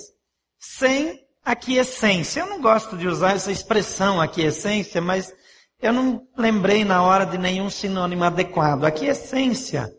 sem 0.59 1.25
aquiescência. 1.45 2.41
Eu 2.41 2.47
não 2.47 2.61
gosto 2.61 2.97
de 2.97 3.07
usar 3.07 3.37
essa 3.37 3.53
expressão 3.53 4.19
aquiescência, 4.19 4.99
mas 4.99 5.33
eu 5.81 5.91
não 5.91 6.27
lembrei 6.37 6.85
na 6.85 7.03
hora 7.03 7.25
de 7.25 7.37
nenhum 7.37 7.69
sinônimo 7.69 8.23
adequado. 8.23 8.85
Aquiescência 8.85 9.91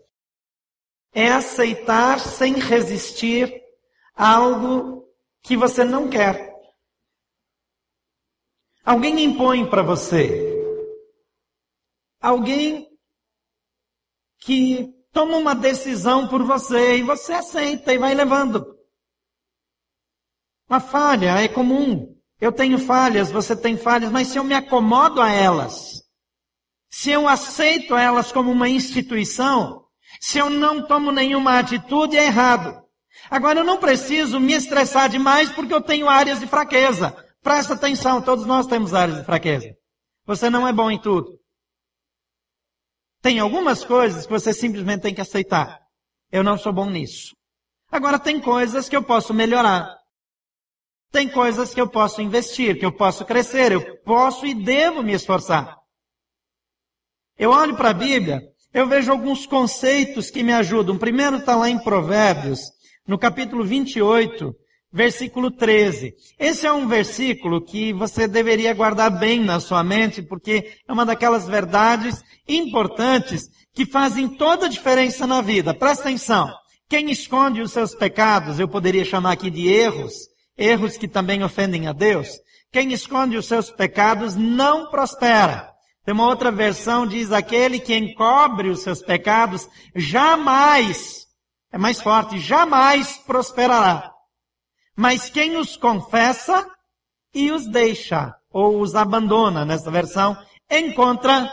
é 1.13 1.29
aceitar 1.31 2.21
sem 2.21 2.55
resistir 2.55 3.53
algo 4.15 5.09
que 5.43 5.57
você 5.57 5.85
não 5.85 6.09
quer. 6.09 6.53
Alguém 8.85 9.25
impõe 9.25 9.69
para 9.69 9.83
você. 9.83 10.51
Alguém 12.21 12.89
que 14.39 14.93
toma 15.13 15.37
uma 15.37 15.55
decisão 15.55 16.29
por 16.29 16.43
você 16.45 16.99
e 16.99 17.03
você 17.03 17.33
aceita 17.33 17.93
e 17.93 17.99
vai 17.99 18.15
levando. 18.15 18.79
Uma 20.69 20.81
falha 20.81 21.41
é 21.41 21.49
comum. 21.49 22.19
Eu 22.43 22.51
tenho 22.51 22.77
falhas, 22.77 23.31
você 23.31 23.55
tem 23.55 23.77
falhas, 23.77 24.11
mas 24.11 24.27
se 24.27 24.37
eu 24.37 24.43
me 24.43 24.53
acomodo 24.53 25.21
a 25.23 25.31
elas, 25.31 26.03
se 26.91 27.09
eu 27.09 27.29
aceito 27.29 27.95
elas 27.95 28.33
como 28.33 28.51
uma 28.51 28.69
instituição, 28.69 29.85
se 30.21 30.39
eu 30.41 30.51
não 30.51 30.85
tomo 30.85 31.13
nenhuma 31.13 31.61
atitude, 31.61 32.17
é 32.17 32.27
errado. 32.27 32.83
Agora, 33.31 33.61
eu 33.61 33.65
não 33.65 33.79
preciso 33.79 34.41
me 34.41 34.55
estressar 34.55 35.09
demais 35.09 35.53
porque 35.53 35.73
eu 35.73 35.81
tenho 35.81 36.09
áreas 36.09 36.41
de 36.41 36.49
fraqueza. 36.49 37.17
Presta 37.45 37.75
atenção, 37.75 38.21
todos 38.21 38.45
nós 38.45 38.67
temos 38.67 38.93
áreas 38.93 39.19
de 39.19 39.25
fraqueza. 39.25 39.77
Você 40.27 40.51
não 40.51 40.67
é 40.67 40.73
bom 40.73 40.91
em 40.91 41.01
tudo. 41.01 41.39
Tem 43.21 43.39
algumas 43.39 43.85
coisas 43.85 44.27
que 44.27 44.33
você 44.33 44.53
simplesmente 44.53 45.03
tem 45.03 45.15
que 45.15 45.21
aceitar. 45.21 45.79
Eu 46.33 46.43
não 46.43 46.59
sou 46.59 46.73
bom 46.73 46.91
nisso. 46.91 47.37
Agora, 47.89 48.19
tem 48.19 48.41
coisas 48.41 48.89
que 48.89 48.97
eu 48.97 49.03
posso 49.05 49.33
melhorar. 49.33 50.02
Tem 51.13 51.29
coisas 51.29 51.75
que 51.75 51.81
eu 51.81 51.87
posso 51.87 52.23
investir, 52.23 52.79
que 52.79 52.87
eu 52.87 52.91
posso 52.91 53.25
crescer, 53.27 53.71
eu 53.71 53.99
posso 53.99 54.47
e 54.47 54.55
devo 54.55 55.03
me 55.03 55.13
esforçar. 55.13 55.77
Eu 57.39 57.51
olho 57.51 57.77
para 57.77 57.91
a 57.91 57.95
Bíblia, 57.95 58.41
eu 58.73 58.87
vejo 58.87 59.13
alguns 59.13 59.45
conceitos 59.45 60.31
que 60.31 60.43
me 60.43 60.55
ajudam. 60.55 60.95
O 60.95 60.99
primeiro 60.99 61.37
está 61.37 61.55
lá 61.55 61.69
em 61.69 61.79
Provérbios, 61.79 62.61
no 63.07 63.19
capítulo 63.19 63.63
28, 63.63 64.55
versículo 64.91 65.51
13. 65.51 66.15
Esse 66.39 66.67
é 66.67 66.73
um 66.73 66.89
versículo 66.89 67.63
que 67.63 67.93
você 67.93 68.27
deveria 68.27 68.73
guardar 68.73 69.11
bem 69.11 69.39
na 69.39 69.61
sua 69.61 69.85
mente, 69.85 70.23
porque 70.23 70.79
é 70.89 70.93
uma 70.93 71.05
daquelas 71.05 71.47
verdades 71.47 72.23
importantes 72.49 73.43
que 73.75 73.85
fazem 73.85 74.29
toda 74.29 74.65
a 74.65 74.71
diferença 74.71 75.27
na 75.27 75.43
vida. 75.43 75.75
Presta 75.75 76.05
atenção. 76.05 76.51
Quem 76.89 77.11
esconde 77.11 77.61
os 77.61 77.73
seus 77.73 77.95
pecados, 77.95 78.59
eu 78.59 78.69
poderia 78.69 79.05
chamar 79.05 79.33
aqui 79.33 79.51
de 79.51 79.69
erros, 79.69 80.32
erros 80.57 80.97
que 80.97 81.09
também 81.09 81.43
ofendem 81.43 81.87
a 81.87 81.93
Deus. 81.93 82.29
Quem 82.71 82.93
esconde 82.93 83.37
os 83.37 83.47
seus 83.47 83.71
pecados 83.71 84.35
não 84.35 84.91
prospera. 84.91 85.73
Tem 86.05 86.15
uma 86.15 86.27
outra 86.27 86.51
versão 86.51 87.07
diz 87.07 87.31
aquele 87.31 87.79
que 87.79 87.97
encobre 87.97 88.69
os 88.69 88.83
seus 88.83 89.01
pecados 89.01 89.69
jamais, 89.95 91.27
é 91.71 91.79
mais 91.79 92.01
forte, 92.01 92.39
jamais 92.39 93.19
prosperará. 93.19 94.13
Mas 94.97 95.31
quem 95.31 95.57
os 95.57 95.77
confessa 95.77 96.69
e 97.33 97.51
os 97.51 97.67
deixa, 97.67 98.35
ou 98.51 98.81
os 98.81 98.95
abandona, 98.95 99.65
nessa 99.65 99.91
versão, 99.91 100.37
encontra 100.71 101.49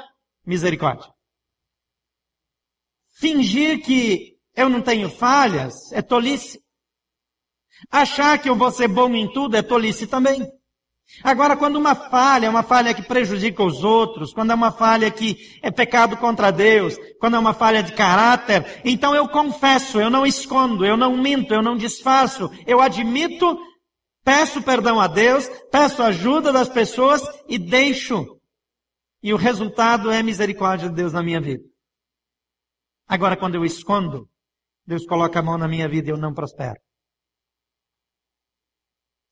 misericórdia. 0.45 1.09
Fingir 3.19 3.83
que 3.83 4.37
eu 4.55 4.69
não 4.69 4.81
tenho 4.81 5.09
falhas 5.09 5.91
é 5.91 6.01
tolice. 6.01 6.59
Achar 7.91 8.37
que 8.37 8.49
eu 8.49 8.55
vou 8.55 8.71
ser 8.71 8.87
bom 8.87 9.13
em 9.15 9.31
tudo 9.31 9.55
é 9.55 9.61
tolice 9.61 10.07
também. 10.07 10.47
Agora, 11.23 11.57
quando 11.57 11.77
uma 11.77 11.95
falha 11.95 12.45
é 12.45 12.49
uma 12.49 12.61
falha 12.61 12.93
que 12.93 13.01
prejudica 13.01 13.63
os 13.63 13.83
outros, 13.83 14.31
quando 14.31 14.51
é 14.51 14.55
uma 14.55 14.71
falha 14.71 15.09
que 15.09 15.37
é 15.61 15.71
pecado 15.71 16.15
contra 16.17 16.51
Deus, 16.51 16.97
quando 17.19 17.35
é 17.35 17.39
uma 17.39 17.53
falha 17.53 17.81
de 17.81 17.93
caráter, 17.93 18.81
então 18.85 19.15
eu 19.15 19.27
confesso, 19.27 19.99
eu 19.99 20.09
não 20.09 20.25
escondo, 20.25 20.85
eu 20.85 20.95
não 20.95 21.17
minto, 21.17 21.51
eu 21.51 21.63
não 21.63 21.75
disfarço, 21.75 22.51
eu 22.65 22.79
admito, 22.79 23.57
peço 24.23 24.61
perdão 24.61 25.01
a 25.01 25.07
Deus, 25.07 25.49
peço 25.71 26.03
ajuda 26.03 26.53
das 26.53 26.69
pessoas 26.69 27.23
e 27.47 27.57
deixo. 27.57 28.37
E 29.21 29.33
o 29.33 29.37
resultado 29.37 30.11
é 30.11 30.21
misericórdia 30.21 30.89
de 30.89 30.95
Deus 30.95 31.11
na 31.11 31.23
minha 31.23 31.41
vida. 31.41 31.63
Agora, 33.07 33.35
quando 33.35 33.55
eu 33.55 33.65
escondo, 33.65 34.29
Deus 34.85 35.05
coloca 35.05 35.39
a 35.39 35.43
mão 35.43 35.57
na 35.57 35.67
minha 35.67 35.89
vida 35.89 36.09
e 36.09 36.11
eu 36.11 36.17
não 36.17 36.33
prospero. 36.33 36.79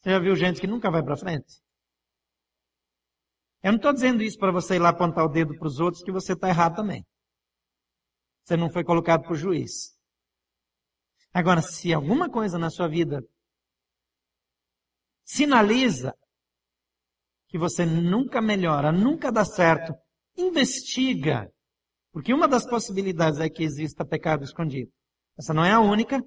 Você 0.08 0.12
já 0.12 0.20
viu 0.20 0.38
gente 0.38 0.62
que 0.62 0.68
nunca 0.68 0.90
vai 0.90 1.04
para 1.04 1.18
frente? 1.18 1.62
Eu 3.62 3.74
não 3.74 3.76
estou 3.76 3.92
dizendo 3.92 4.24
isso 4.24 4.38
para 4.38 4.54
você 4.54 4.76
ir 4.76 4.80
lá 4.80 4.88
apontar 4.88 5.26
o 5.26 5.28
dedo 5.28 5.54
para 5.58 5.68
os 5.68 5.82
outros 5.82 6.02
que 6.02 6.14
você 6.14 6.32
está 6.32 6.48
errado 6.48 6.78
também. 6.78 7.06
Você 8.46 8.56
não 8.56 8.72
foi 8.72 8.86
colocado 8.86 9.24
por 9.24 9.36
juiz. 9.36 10.00
Agora, 11.34 11.62
se 11.62 11.94
alguma 11.94 12.30
coisa 12.30 12.58
na 12.58 12.70
sua 12.70 12.88
vida 12.88 13.22
sinaliza 15.26 16.14
que 17.50 17.58
você 17.58 17.86
nunca 17.86 18.42
melhora, 18.42 18.94
nunca 18.94 19.30
dá 19.30 19.44
certo, 19.44 19.94
investiga. 20.38 21.52
Porque 22.14 22.34
uma 22.34 22.48
das 22.48 22.66
possibilidades 22.66 23.42
é 23.42 23.50
que 23.50 23.62
exista 23.62 24.06
pecado 24.06 24.46
escondido. 24.46 24.90
Essa 25.38 25.54
não 25.54 25.66
é 25.66 25.74
a 25.74 25.82
única. 25.82 26.24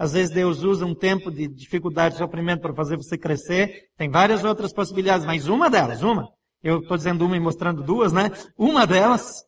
Às 0.00 0.12
vezes 0.14 0.34
Deus 0.34 0.62
usa 0.62 0.86
um 0.86 0.94
tempo 0.94 1.30
de 1.30 1.46
dificuldade 1.46 2.16
sofrimento 2.16 2.62
para 2.62 2.74
fazer 2.74 2.96
você 2.96 3.18
crescer. 3.18 3.90
Tem 3.98 4.08
várias 4.08 4.42
outras 4.44 4.72
possibilidades, 4.72 5.26
mas 5.26 5.46
uma 5.46 5.68
delas, 5.68 6.02
uma, 6.02 6.26
eu 6.62 6.80
estou 6.80 6.96
dizendo 6.96 7.26
uma 7.26 7.36
e 7.36 7.40
mostrando 7.40 7.82
duas, 7.82 8.10
né? 8.10 8.30
Uma 8.56 8.86
delas 8.86 9.44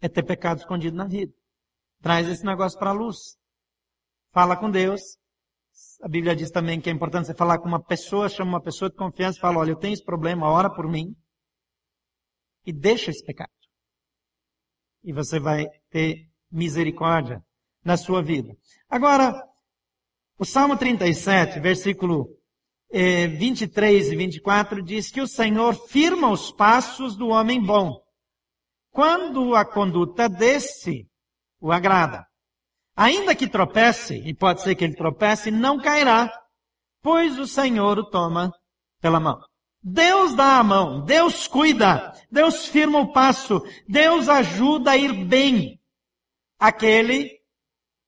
é 0.00 0.08
ter 0.08 0.22
pecado 0.22 0.58
escondido 0.58 0.96
na 0.96 1.08
vida. 1.08 1.32
Traz 2.00 2.28
esse 2.28 2.44
negócio 2.46 2.78
para 2.78 2.90
a 2.90 2.92
luz. 2.92 3.36
Fala 4.32 4.56
com 4.56 4.70
Deus. 4.70 5.00
A 6.00 6.06
Bíblia 6.06 6.36
diz 6.36 6.52
também 6.52 6.80
que 6.80 6.88
é 6.88 6.92
importante 6.92 7.26
você 7.26 7.34
falar 7.34 7.58
com 7.58 7.66
uma 7.66 7.82
pessoa, 7.82 8.28
chama 8.28 8.52
uma 8.52 8.62
pessoa 8.62 8.88
de 8.88 8.94
confiança 8.94 9.38
e 9.38 9.40
fala, 9.40 9.58
olha, 9.58 9.72
eu 9.72 9.76
tenho 9.76 9.94
esse 9.94 10.04
problema, 10.04 10.48
ora 10.48 10.72
por 10.72 10.88
mim. 10.88 11.16
E 12.64 12.72
deixa 12.72 13.10
esse 13.10 13.24
pecado. 13.24 13.50
E 15.02 15.12
você 15.12 15.40
vai 15.40 15.66
ter 15.90 16.30
misericórdia 16.48 17.42
na 17.88 17.96
sua 17.96 18.22
vida. 18.22 18.54
Agora, 18.86 19.42
o 20.38 20.44
Salmo 20.44 20.76
37, 20.76 21.58
versículo 21.58 22.28
23 22.92 24.12
e 24.12 24.16
24 24.16 24.82
diz 24.82 25.10
que 25.10 25.22
o 25.22 25.26
Senhor 25.26 25.74
firma 25.88 26.30
os 26.30 26.52
passos 26.52 27.16
do 27.16 27.28
homem 27.28 27.64
bom. 27.64 27.98
Quando 28.90 29.54
a 29.54 29.64
conduta 29.64 30.28
desse 30.28 31.08
o 31.58 31.72
agrada. 31.72 32.26
Ainda 32.94 33.34
que 33.34 33.48
tropece, 33.48 34.16
e 34.16 34.34
pode 34.34 34.60
ser 34.60 34.74
que 34.74 34.84
ele 34.84 34.94
tropece, 34.94 35.50
não 35.50 35.80
cairá, 35.80 36.30
pois 37.02 37.38
o 37.38 37.46
Senhor 37.46 37.98
o 37.98 38.04
toma 38.10 38.52
pela 39.00 39.18
mão. 39.18 39.40
Deus 39.82 40.34
dá 40.34 40.58
a 40.58 40.62
mão, 40.62 41.02
Deus 41.06 41.46
cuida, 41.46 42.12
Deus 42.30 42.66
firma 42.66 42.98
o 42.98 43.12
passo, 43.12 43.62
Deus 43.88 44.28
ajuda 44.28 44.90
a 44.90 44.96
ir 44.98 45.24
bem 45.24 45.80
aquele 46.58 47.37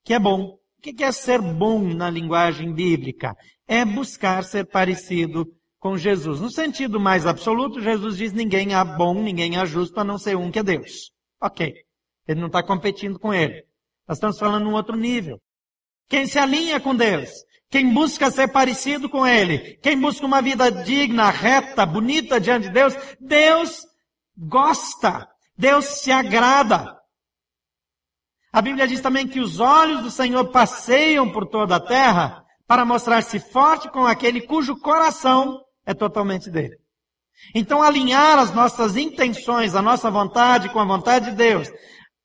que 0.04 0.14
é 0.14 0.18
bom. 0.18 0.58
O 0.78 0.82
que 0.82 1.04
é 1.04 1.12
ser 1.12 1.40
bom 1.40 1.80
na 1.82 2.08
linguagem 2.08 2.72
bíblica? 2.72 3.36
É 3.68 3.84
buscar 3.84 4.42
ser 4.44 4.66
parecido 4.66 5.46
com 5.78 5.96
Jesus. 5.96 6.40
No 6.40 6.50
sentido 6.50 6.98
mais 6.98 7.26
absoluto, 7.26 7.80
Jesus 7.80 8.16
diz 8.16 8.32
ninguém 8.32 8.74
é 8.74 8.84
bom, 8.84 9.14
ninguém 9.14 9.58
é 9.58 9.66
justo 9.66 9.98
a 10.00 10.04
não 10.04 10.18
ser 10.18 10.36
um 10.36 10.50
que 10.50 10.58
é 10.58 10.62
Deus. 10.62 11.10
Ok. 11.40 11.74
Ele 12.26 12.40
não 12.40 12.46
está 12.46 12.62
competindo 12.62 13.18
com 13.18 13.32
ele. 13.32 13.64
Nós 14.08 14.16
estamos 14.16 14.38
falando 14.38 14.64
num 14.64 14.74
outro 14.74 14.96
nível. 14.96 15.40
Quem 16.08 16.26
se 16.26 16.38
alinha 16.38 16.80
com 16.80 16.94
Deus, 16.94 17.30
quem 17.70 17.94
busca 17.94 18.32
ser 18.32 18.48
parecido 18.48 19.08
com 19.08 19.24
Ele, 19.24 19.76
quem 19.76 19.98
busca 19.98 20.26
uma 20.26 20.42
vida 20.42 20.70
digna, 20.70 21.30
reta, 21.30 21.86
bonita 21.86 22.40
diante 22.40 22.66
de 22.66 22.74
Deus, 22.74 22.96
Deus 23.20 23.86
gosta, 24.36 25.28
Deus 25.56 25.84
se 25.84 26.10
agrada. 26.10 26.99
A 28.52 28.60
Bíblia 28.60 28.86
diz 28.86 29.00
também 29.00 29.28
que 29.28 29.38
os 29.38 29.60
olhos 29.60 30.02
do 30.02 30.10
Senhor 30.10 30.50
passeiam 30.50 31.30
por 31.30 31.46
toda 31.46 31.76
a 31.76 31.80
terra 31.80 32.44
para 32.66 32.84
mostrar-se 32.84 33.38
forte 33.38 33.88
com 33.88 34.04
aquele 34.06 34.40
cujo 34.40 34.76
coração 34.76 35.60
é 35.86 35.94
totalmente 35.94 36.50
dele. 36.50 36.76
Então, 37.54 37.82
alinhar 37.82 38.38
as 38.38 38.52
nossas 38.52 38.96
intenções, 38.96 39.74
a 39.74 39.82
nossa 39.82 40.10
vontade 40.10 40.68
com 40.68 40.78
a 40.78 40.84
vontade 40.84 41.30
de 41.30 41.36
Deus, 41.36 41.70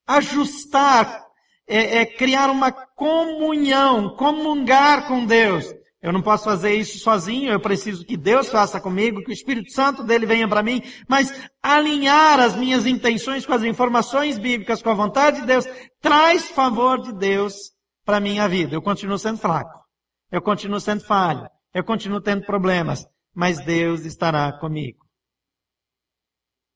ajustar, 0.06 1.23
é, 1.67 1.99
é 1.99 2.06
criar 2.06 2.49
uma 2.49 2.71
comunhão, 2.71 4.15
comungar 4.15 5.08
com 5.08 5.26
Deus, 5.26 5.65
eu 6.06 6.13
não 6.13 6.22
posso 6.22 6.44
fazer 6.44 6.76
isso 6.76 7.00
sozinho, 7.00 7.52
eu 7.52 7.60
preciso 7.60 8.06
que 8.06 8.15
Deus 8.15 8.48
faça 8.50 8.80
comigo, 8.80 9.24
que 9.24 9.32
o 9.32 9.34
Espírito 9.34 9.72
Santo 9.72 10.04
dele 10.04 10.28
venha 10.28 10.48
para 10.48 10.62
mim, 10.62 10.84
mas 11.10 11.32
alinhar 11.63 12.39
as 12.39 12.56
minhas 12.56 12.86
intenções 12.86 13.44
com 13.44 13.54
as 13.54 13.63
informações 13.63 14.38
bíblicas, 14.38 14.84
com 14.84 14.91
a 14.91 14.94
vontade 14.94 15.41
de 15.41 15.48
Deus, 15.48 15.65
traz 16.00 16.48
favor 16.52 17.02
de 17.02 17.12
Deus 17.12 17.56
para 18.06 18.18
a 18.18 18.20
minha 18.20 18.48
vida. 18.48 18.76
Eu 18.76 18.84
continuo 18.84 19.18
sendo 19.18 19.39
fraco, 19.39 19.84
eu 20.32 20.44
continuo 20.44 20.80
sendo 20.80 21.04
falho, 21.04 21.50
eu 21.74 21.84
continuo 21.84 22.22
tendo 22.22 22.46
problemas, 22.46 23.04
mas 23.34 23.65
Deus 23.65 24.06
estará 24.06 24.56
comigo. 24.60 25.04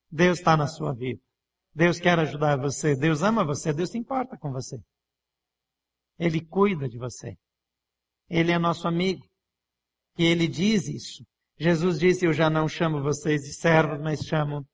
Deus 0.10 0.39
está 0.39 0.58
na 0.58 0.65
sua 0.65 0.92
vida. 0.92 1.22
Deus 1.72 2.00
quer 2.00 2.18
ajudar 2.18 2.58
você, 2.58 2.96
Deus 2.96 3.22
ama 3.22 3.46
você, 3.46 3.72
Deus 3.72 3.92
se 3.92 3.98
importa 4.00 4.36
com 4.39 4.52
você. 4.52 4.80
Ele 6.18 6.42
cuida 6.42 6.89
de 6.89 6.98
você. 6.98 7.38
Ele 8.30 8.52
é 8.52 8.60
nosso 8.60 8.88
amigo. 8.88 9.26
E 10.18 10.26
ele 10.26 10.48
diz 10.48 10.88
isso. 10.88 11.24
Jesus 11.58 12.00
disse: 12.00 12.26
Eu 12.26 12.34
já 12.34 12.50
não 12.50 12.68
chamo 12.68 13.02
vocês 13.02 13.42
de 13.42 13.54
servos, 13.54 14.00
mas 14.02 14.22
chamo 14.22 14.65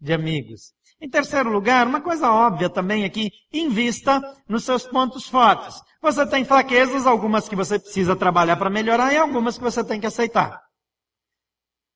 de 0.00 0.12
amigos. 0.12 0.72
Em 1.00 1.08
terceiro 1.08 1.50
lugar, 1.50 1.86
uma 1.86 2.00
coisa 2.00 2.30
óbvia 2.30 2.68
também 2.68 3.04
aqui, 3.04 3.30
invista 3.52 4.20
nos 4.48 4.64
seus 4.64 4.86
pontos 4.86 5.26
fortes. 5.26 5.80
Você 6.02 6.26
tem 6.26 6.44
fraquezas, 6.44 7.06
algumas 7.06 7.48
que 7.48 7.56
você 7.56 7.78
precisa 7.78 8.14
trabalhar 8.14 8.56
para 8.56 8.70
melhorar 8.70 9.12
e 9.12 9.16
algumas 9.16 9.56
que 9.56 9.64
você 9.64 9.82
tem 9.82 9.98
que 10.00 10.06
aceitar. 10.06 10.60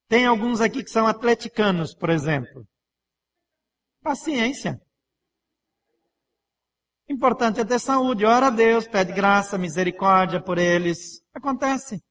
Tem 0.08 0.26
alguns 0.26 0.60
aqui 0.60 0.82
que 0.82 0.90
são 0.90 1.06
atleticanos, 1.06 1.94
por 1.94 2.10
exemplo. 2.10 2.66
Paciência. 4.02 4.80
Importante 7.08 7.60
é 7.60 7.64
ter 7.64 7.78
saúde. 7.78 8.24
Ora 8.24 8.46
a 8.46 8.50
Deus, 8.50 8.88
pede 8.88 9.12
graça, 9.12 9.58
misericórdia 9.58 10.42
por 10.42 10.58
eles. 10.58 11.22
Acontece. 11.34 12.02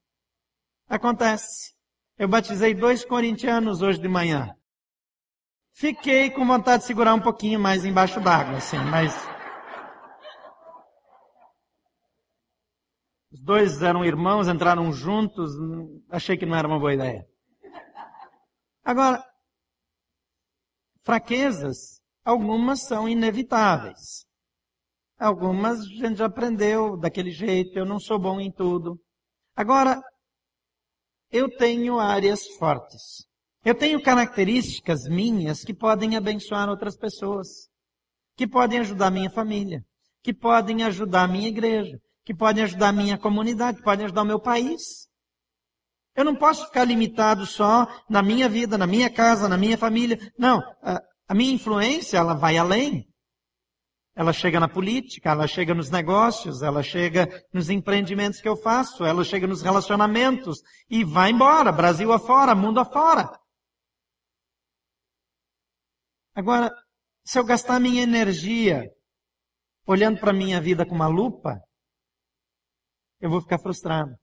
Acontece. 0.87 1.73
Eu 2.17 2.27
batizei 2.27 2.73
dois 2.75 3.03
corintianos 3.03 3.81
hoje 3.81 3.99
de 3.99 4.07
manhã. 4.07 4.55
Fiquei 5.71 6.29
com 6.29 6.45
vontade 6.45 6.81
de 6.81 6.87
segurar 6.87 7.15
um 7.15 7.21
pouquinho 7.21 7.59
mais 7.59 7.83
embaixo 7.83 8.21
d'água, 8.21 8.57
assim, 8.57 8.77
mas. 8.77 9.11
Os 13.31 13.41
dois 13.41 13.81
eram 13.81 14.05
irmãos, 14.05 14.47
entraram 14.47 14.91
juntos, 14.93 15.51
achei 16.11 16.37
que 16.37 16.45
não 16.45 16.55
era 16.55 16.67
uma 16.67 16.77
boa 16.77 16.93
ideia. 16.93 17.27
Agora, 18.85 19.25
fraquezas, 21.03 21.99
algumas 22.23 22.83
são 22.83 23.09
inevitáveis. 23.09 24.27
Algumas 25.19 25.79
a 25.79 25.83
gente 25.83 26.17
já 26.17 26.25
aprendeu 26.25 26.97
daquele 26.97 27.31
jeito, 27.31 27.77
eu 27.77 27.85
não 27.85 27.99
sou 27.99 28.19
bom 28.19 28.39
em 28.39 28.51
tudo. 28.51 28.99
Agora, 29.55 30.01
eu 31.31 31.49
tenho 31.49 31.99
áreas 31.99 32.47
fortes. 32.59 33.25
Eu 33.65 33.73
tenho 33.73 34.01
características 34.01 35.03
minhas 35.09 35.63
que 35.63 35.73
podem 35.73 36.17
abençoar 36.17 36.67
outras 36.69 36.97
pessoas, 36.97 37.47
que 38.35 38.45
podem 38.45 38.79
ajudar 38.79 39.09
minha 39.09 39.29
família, 39.29 39.81
que 40.21 40.33
podem 40.33 40.83
ajudar 40.83 41.29
minha 41.29 41.47
igreja, 41.47 41.97
que 42.25 42.35
podem 42.35 42.63
ajudar 42.63 42.91
minha 42.91 43.17
comunidade, 43.17 43.77
que 43.77 43.83
podem 43.83 44.05
ajudar 44.05 44.23
o 44.23 44.25
meu 44.25 44.39
país. 44.39 45.07
Eu 46.15 46.25
não 46.25 46.35
posso 46.35 46.65
ficar 46.65 46.83
limitado 46.83 47.45
só 47.45 47.87
na 48.09 48.21
minha 48.21 48.47
vida, 48.49 48.77
na 48.77 48.85
minha 48.85 49.09
casa, 49.09 49.47
na 49.47 49.57
minha 49.57 49.77
família. 49.77 50.19
Não, 50.37 50.61
a 51.27 51.33
minha 51.33 51.53
influência 51.53 52.17
ela 52.17 52.33
vai 52.33 52.57
além. 52.57 53.07
Ela 54.15 54.31
chega 54.31 54.59
na 54.59 54.69
política, 54.69 55.31
ela 55.31 55.47
chega 55.47 55.73
nos 55.73 55.89
negócios, 55.89 56.61
ela 56.61 56.83
chega 56.83 57.27
nos 57.51 57.69
empreendimentos 57.69 58.39
que 58.39 58.47
eu 58.47 58.55
faço, 58.55 59.03
ela 59.03 59.23
chega 59.23 59.47
nos 59.47 59.63
relacionamentos 59.63 60.61
e 60.87 61.03
vai 61.03 61.31
embora, 61.31 61.71
Brasil 61.71 62.11
afora, 62.13 62.53
mundo 62.53 62.79
afora. 62.79 63.27
Agora, 66.35 66.71
se 67.25 67.39
eu 67.39 67.45
gastar 67.45 67.79
minha 67.79 68.03
energia 68.03 68.83
olhando 69.87 70.19
para 70.19 70.31
a 70.31 70.35
minha 70.35 70.61
vida 70.61 70.85
com 70.85 70.93
uma 70.93 71.07
lupa, 71.07 71.59
eu 73.19 73.29
vou 73.29 73.41
ficar 73.41 73.59
frustrado. 73.59 74.15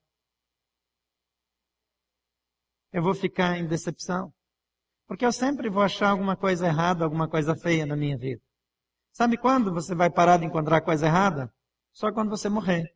Eu 2.93 3.03
vou 3.03 3.15
ficar 3.15 3.57
em 3.59 3.67
decepção. 3.67 4.33
Porque 5.07 5.25
eu 5.25 5.33
sempre 5.33 5.69
vou 5.69 5.83
achar 5.83 6.11
alguma 6.11 6.37
coisa 6.37 6.67
errada, 6.67 7.05
alguma 7.05 7.29
coisa 7.29 7.57
feia 7.57 7.87
na 7.87 7.97
minha 7.97 8.17
vida. 8.17 8.43
Sabe 9.13 9.37
quando 9.37 9.73
você 9.73 9.95
vai 9.95 10.11
parar 10.11 10.39
de 10.39 10.47
encontrar 10.47 10.81
coisa 10.83 11.07
errada? 11.07 11.53
Só 11.93 12.13
quando 12.13 12.31
você 12.31 12.49
morrer. 12.49 12.95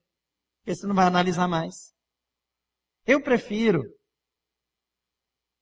Porque 0.59 0.75
você 0.75 0.87
não 0.87 0.95
vai 0.95 1.07
analisar 1.07 1.49
mais. 1.49 1.95
Eu 3.05 3.23
prefiro, 3.23 3.83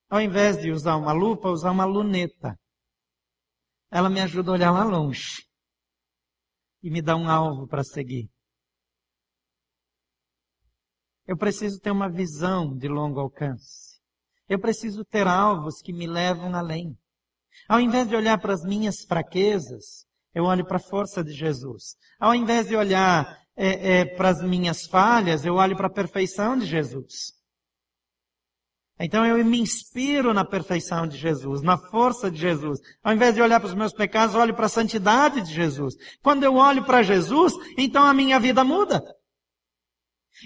ao 0.09 0.21
invés 0.21 0.61
de 0.61 0.71
usar 0.71 0.97
uma 0.97 1.13
lupa, 1.13 1.49
usar 1.49 1.71
uma 1.71 1.85
luneta. 1.85 2.57
Ela 3.91 4.09
me 4.09 4.21
ajuda 4.21 4.51
a 4.51 4.55
olhar 4.55 4.71
lá 4.71 4.85
longe. 4.85 5.49
E 6.83 6.91
me 6.91 7.03
dá 7.03 7.17
um 7.17 7.29
alvo 7.29 7.67
para 7.67 7.83
seguir. 7.83 8.31
Eu 11.27 11.37
preciso 11.37 11.81
ter 11.81 11.91
uma 11.91 12.11
visão 12.11 12.77
de 12.77 12.89
longo 12.89 13.21
alcance. 13.21 14.01
Eu 14.49 14.61
preciso 14.61 15.05
ter 15.05 15.27
alvos 15.27 15.81
que 15.81 15.93
me 15.93 16.07
levam 16.07 16.55
além. 16.55 16.99
Ao 17.69 17.81
invés 17.81 18.09
de 18.09 18.17
olhar 18.17 18.41
para 18.41 18.53
as 18.53 18.63
minhas 18.63 19.05
fraquezas, 19.05 20.07
eu 20.35 20.45
olho 20.45 20.65
para 20.65 20.77
a 20.77 20.81
força 20.81 21.23
de 21.23 21.33
Jesus. 21.33 21.97
Ao 22.19 22.35
invés 22.35 22.69
de 22.69 22.77
olhar 22.77 23.39
é, 23.57 24.01
é, 24.01 24.05
para 24.05 24.31
as 24.31 24.43
minhas 24.43 24.87
falhas, 24.87 25.45
eu 25.45 25.55
olho 25.55 25.77
para 25.77 25.87
a 25.87 25.93
perfeição 25.93 26.57
de 26.57 26.67
Jesus. 26.67 27.33
Então 28.99 29.27
eu 29.27 29.45
me 29.45 29.59
inspiro 29.59 30.33
na 30.33 30.45
perfeição 30.45 31.07
de 31.07 31.17
Jesus, 31.17 31.61
na 31.61 31.77
força 31.77 32.31
de 32.31 32.39
Jesus. 32.39 32.79
Ao 33.03 33.13
invés 33.13 33.35
de 33.35 33.43
olhar 33.43 33.59
para 33.59 33.69
os 33.69 33.75
meus 33.75 33.93
pecados, 33.93 34.35
olho 34.35 34.55
para 34.55 34.67
a 34.67 34.71
santidade 34.71 35.41
de 35.41 35.53
Jesus. 35.53 35.95
Quando 36.23 36.45
eu 36.45 36.55
olho 36.55 36.85
para 36.85 37.03
Jesus, 37.03 37.53
então 37.77 38.05
a 38.05 38.15
minha 38.15 38.39
vida 38.39 38.63
muda. 38.63 39.03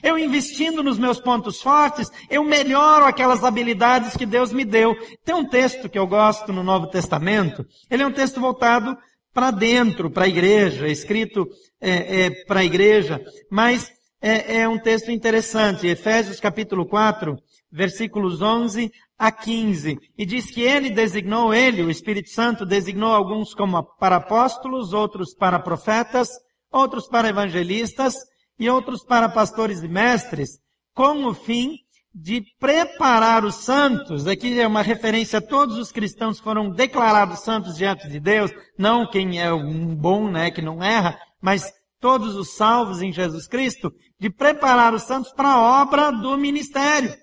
Eu 0.03 0.19
investindo 0.19 0.83
nos 0.83 0.99
meus 0.99 1.21
pontos 1.21 1.61
fortes, 1.61 2.11
eu 2.29 2.43
melhoro 2.43 3.05
aquelas 3.05 3.45
habilidades 3.45 4.17
que 4.17 4.27
Deus 4.27 4.53
me 4.53 4.65
deu. 4.65 4.97
Tem 5.25 5.35
um 5.35 5.49
texto 5.49 5.89
que 5.89 5.99
eu 5.99 6.07
gosto 6.07 6.53
no 6.53 6.63
Novo 6.63 6.87
Testamento. 6.89 7.65
Ele 7.91 8.03
é 8.03 8.07
um 8.07 8.13
texto 8.13 8.41
voltado 8.41 8.97
para 9.37 9.51
dentro, 9.51 10.11
para 10.11 10.25
a 10.25 10.29
igreja, 10.29 10.89
escrito 10.89 11.47
é, 11.79 12.23
é, 12.23 12.31
para 12.47 12.61
a 12.61 12.65
igreja, 12.65 13.23
mas 13.51 13.93
é, 14.19 14.61
é 14.61 14.69
um 14.69 14.79
texto 14.79 15.11
interessante. 15.11 15.87
Efésios 15.87 16.41
capítulo 16.41 16.87
4, 16.87 17.37
versículos 17.71 18.41
11 18.41 18.91
a 19.19 19.31
15. 19.31 19.99
E 20.17 20.25
diz 20.25 20.51
que 20.51 20.63
ele 20.63 20.89
designou, 20.89 21.53
ele, 21.53 21.83
o 21.83 21.91
Espírito 21.91 22.31
Santo, 22.31 22.65
designou 22.65 23.13
alguns 23.13 23.53
como 23.53 23.83
para 23.99 24.17
apóstolos, 24.17 24.95
outros 24.95 25.35
para 25.35 25.59
profetas, 25.59 26.31
outros 26.73 27.07
para 27.07 27.29
evangelistas 27.29 28.15
e 28.59 28.71
outros 28.71 29.05
para 29.05 29.29
pastores 29.29 29.83
e 29.83 29.89
mestres, 29.89 30.59
com 30.95 31.27
o 31.27 31.35
fim 31.35 31.77
de 32.19 32.43
preparar 32.59 33.45
os 33.45 33.57
santos, 33.57 34.27
aqui 34.27 34.59
é 34.59 34.67
uma 34.67 34.81
referência 34.81 35.39
a 35.39 35.43
todos 35.43 35.77
os 35.77 35.93
cristãos 35.93 36.39
que 36.39 36.45
foram 36.45 36.71
declarados 36.71 37.41
santos 37.41 37.77
diante 37.77 38.09
de 38.09 38.19
Deus, 38.19 38.51
não 38.79 39.07
quem 39.07 39.39
é 39.39 39.53
um 39.53 39.95
bom, 39.95 40.31
né, 40.31 40.51
que 40.51 40.63
não 40.63 40.83
erra, 40.83 41.19
mas 41.43 41.71
todos 42.01 42.35
os 42.35 42.57
salvos 42.57 43.03
em 43.03 43.13
Jesus 43.13 43.47
Cristo, 43.47 43.93
de 44.19 44.31
preparar 44.31 44.95
os 44.95 45.03
santos 45.03 45.31
para 45.31 45.51
a 45.51 45.83
obra 45.83 46.11
do 46.11 46.39
ministério. 46.39 47.15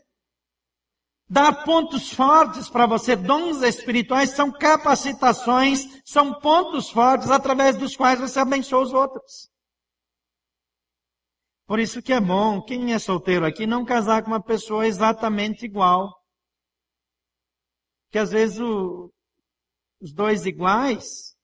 Dar 1.27 1.63
pontos 1.63 2.13
fortes 2.13 2.69
para 2.69 2.85
você, 2.85 3.15
dons 3.15 3.63
espirituais 3.63 4.29
são 4.29 4.51
capacitações, 4.51 5.87
são 6.05 6.39
pontos 6.39 6.91
fortes 6.91 7.31
através 7.31 7.75
dos 7.75 7.95
quais 7.95 8.19
você 8.19 8.39
abençoa 8.39 8.83
os 8.83 8.93
outros. 8.93 9.52
Por 11.65 11.79
isso 11.79 12.01
que 12.01 12.11
é 12.11 12.19
bom, 12.19 12.61
quem 12.61 12.93
é 12.93 12.99
solteiro 12.99 13.45
aqui, 13.45 13.65
não 13.65 13.85
casar 13.85 14.21
com 14.21 14.31
uma 14.31 14.43
pessoa 14.43 14.85
exatamente 14.85 15.65
igual. 15.65 16.13
Que 18.11 18.19
às 18.19 18.31
vezes 18.31 18.59
o, 18.59 19.11
os 20.01 20.13
dois 20.13 20.45
iguais, 20.45 21.35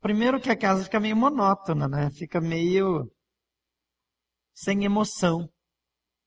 primeiro 0.00 0.40
que 0.40 0.50
a 0.50 0.58
casa 0.58 0.84
fica 0.84 0.98
meio 0.98 1.16
monótona, 1.16 1.88
né? 1.88 2.10
Fica 2.10 2.40
meio 2.40 3.08
sem 4.52 4.84
emoção, 4.84 5.48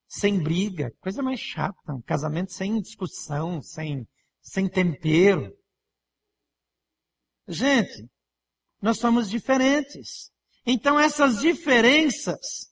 sem 0.07 0.41
briga, 0.41 0.91
coisa 1.01 1.21
mais 1.21 1.39
chata, 1.39 1.93
um 1.93 2.01
casamento 2.01 2.53
sem 2.53 2.79
discussão, 2.79 3.61
sem, 3.61 4.07
sem 4.41 4.69
tempero. 4.69 5.53
Gente, 7.47 8.09
nós 8.81 8.97
somos 8.97 9.29
diferentes. 9.29 10.31
Então 10.65 10.99
essas 10.99 11.41
diferenças 11.41 12.68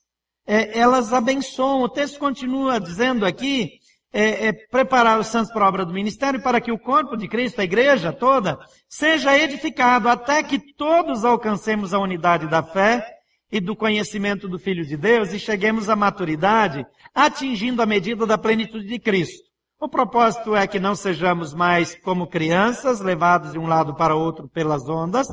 é, 0.48 0.78
elas 0.78 1.12
abençoam. 1.12 1.82
O 1.82 1.88
texto 1.90 2.18
continua 2.18 2.80
dizendo 2.80 3.26
aqui, 3.26 3.72
é, 4.10 4.46
é, 4.46 4.52
preparar 4.52 5.20
os 5.20 5.26
santos 5.26 5.52
para 5.52 5.66
a 5.66 5.68
obra 5.68 5.84
do 5.84 5.92
ministério 5.92 6.42
para 6.42 6.58
que 6.58 6.72
o 6.72 6.78
corpo 6.78 7.14
de 7.14 7.28
Cristo, 7.28 7.60
a 7.60 7.64
igreja 7.64 8.10
toda, 8.10 8.58
seja 8.88 9.38
edificado 9.38 10.08
até 10.08 10.42
que 10.42 10.58
todos 10.58 11.26
alcancemos 11.26 11.92
a 11.92 11.98
unidade 11.98 12.48
da 12.48 12.62
fé 12.62 13.04
e 13.52 13.60
do 13.60 13.76
conhecimento 13.76 14.48
do 14.48 14.58
Filho 14.58 14.86
de 14.86 14.96
Deus 14.96 15.34
e 15.34 15.38
cheguemos 15.38 15.90
à 15.90 15.96
maturidade, 15.96 16.86
atingindo 17.14 17.82
a 17.82 17.86
medida 17.86 18.26
da 18.26 18.38
plenitude 18.38 18.86
de 18.86 18.98
Cristo. 18.98 19.46
O 19.78 19.88
propósito 19.88 20.56
é 20.56 20.66
que 20.66 20.80
não 20.80 20.94
sejamos 20.94 21.52
mais 21.54 21.94
como 21.94 22.26
crianças, 22.26 23.00
levados 23.00 23.52
de 23.52 23.58
um 23.58 23.66
lado 23.66 23.94
para 23.94 24.16
outro 24.16 24.48
pelas 24.48 24.88
ondas, 24.88 25.28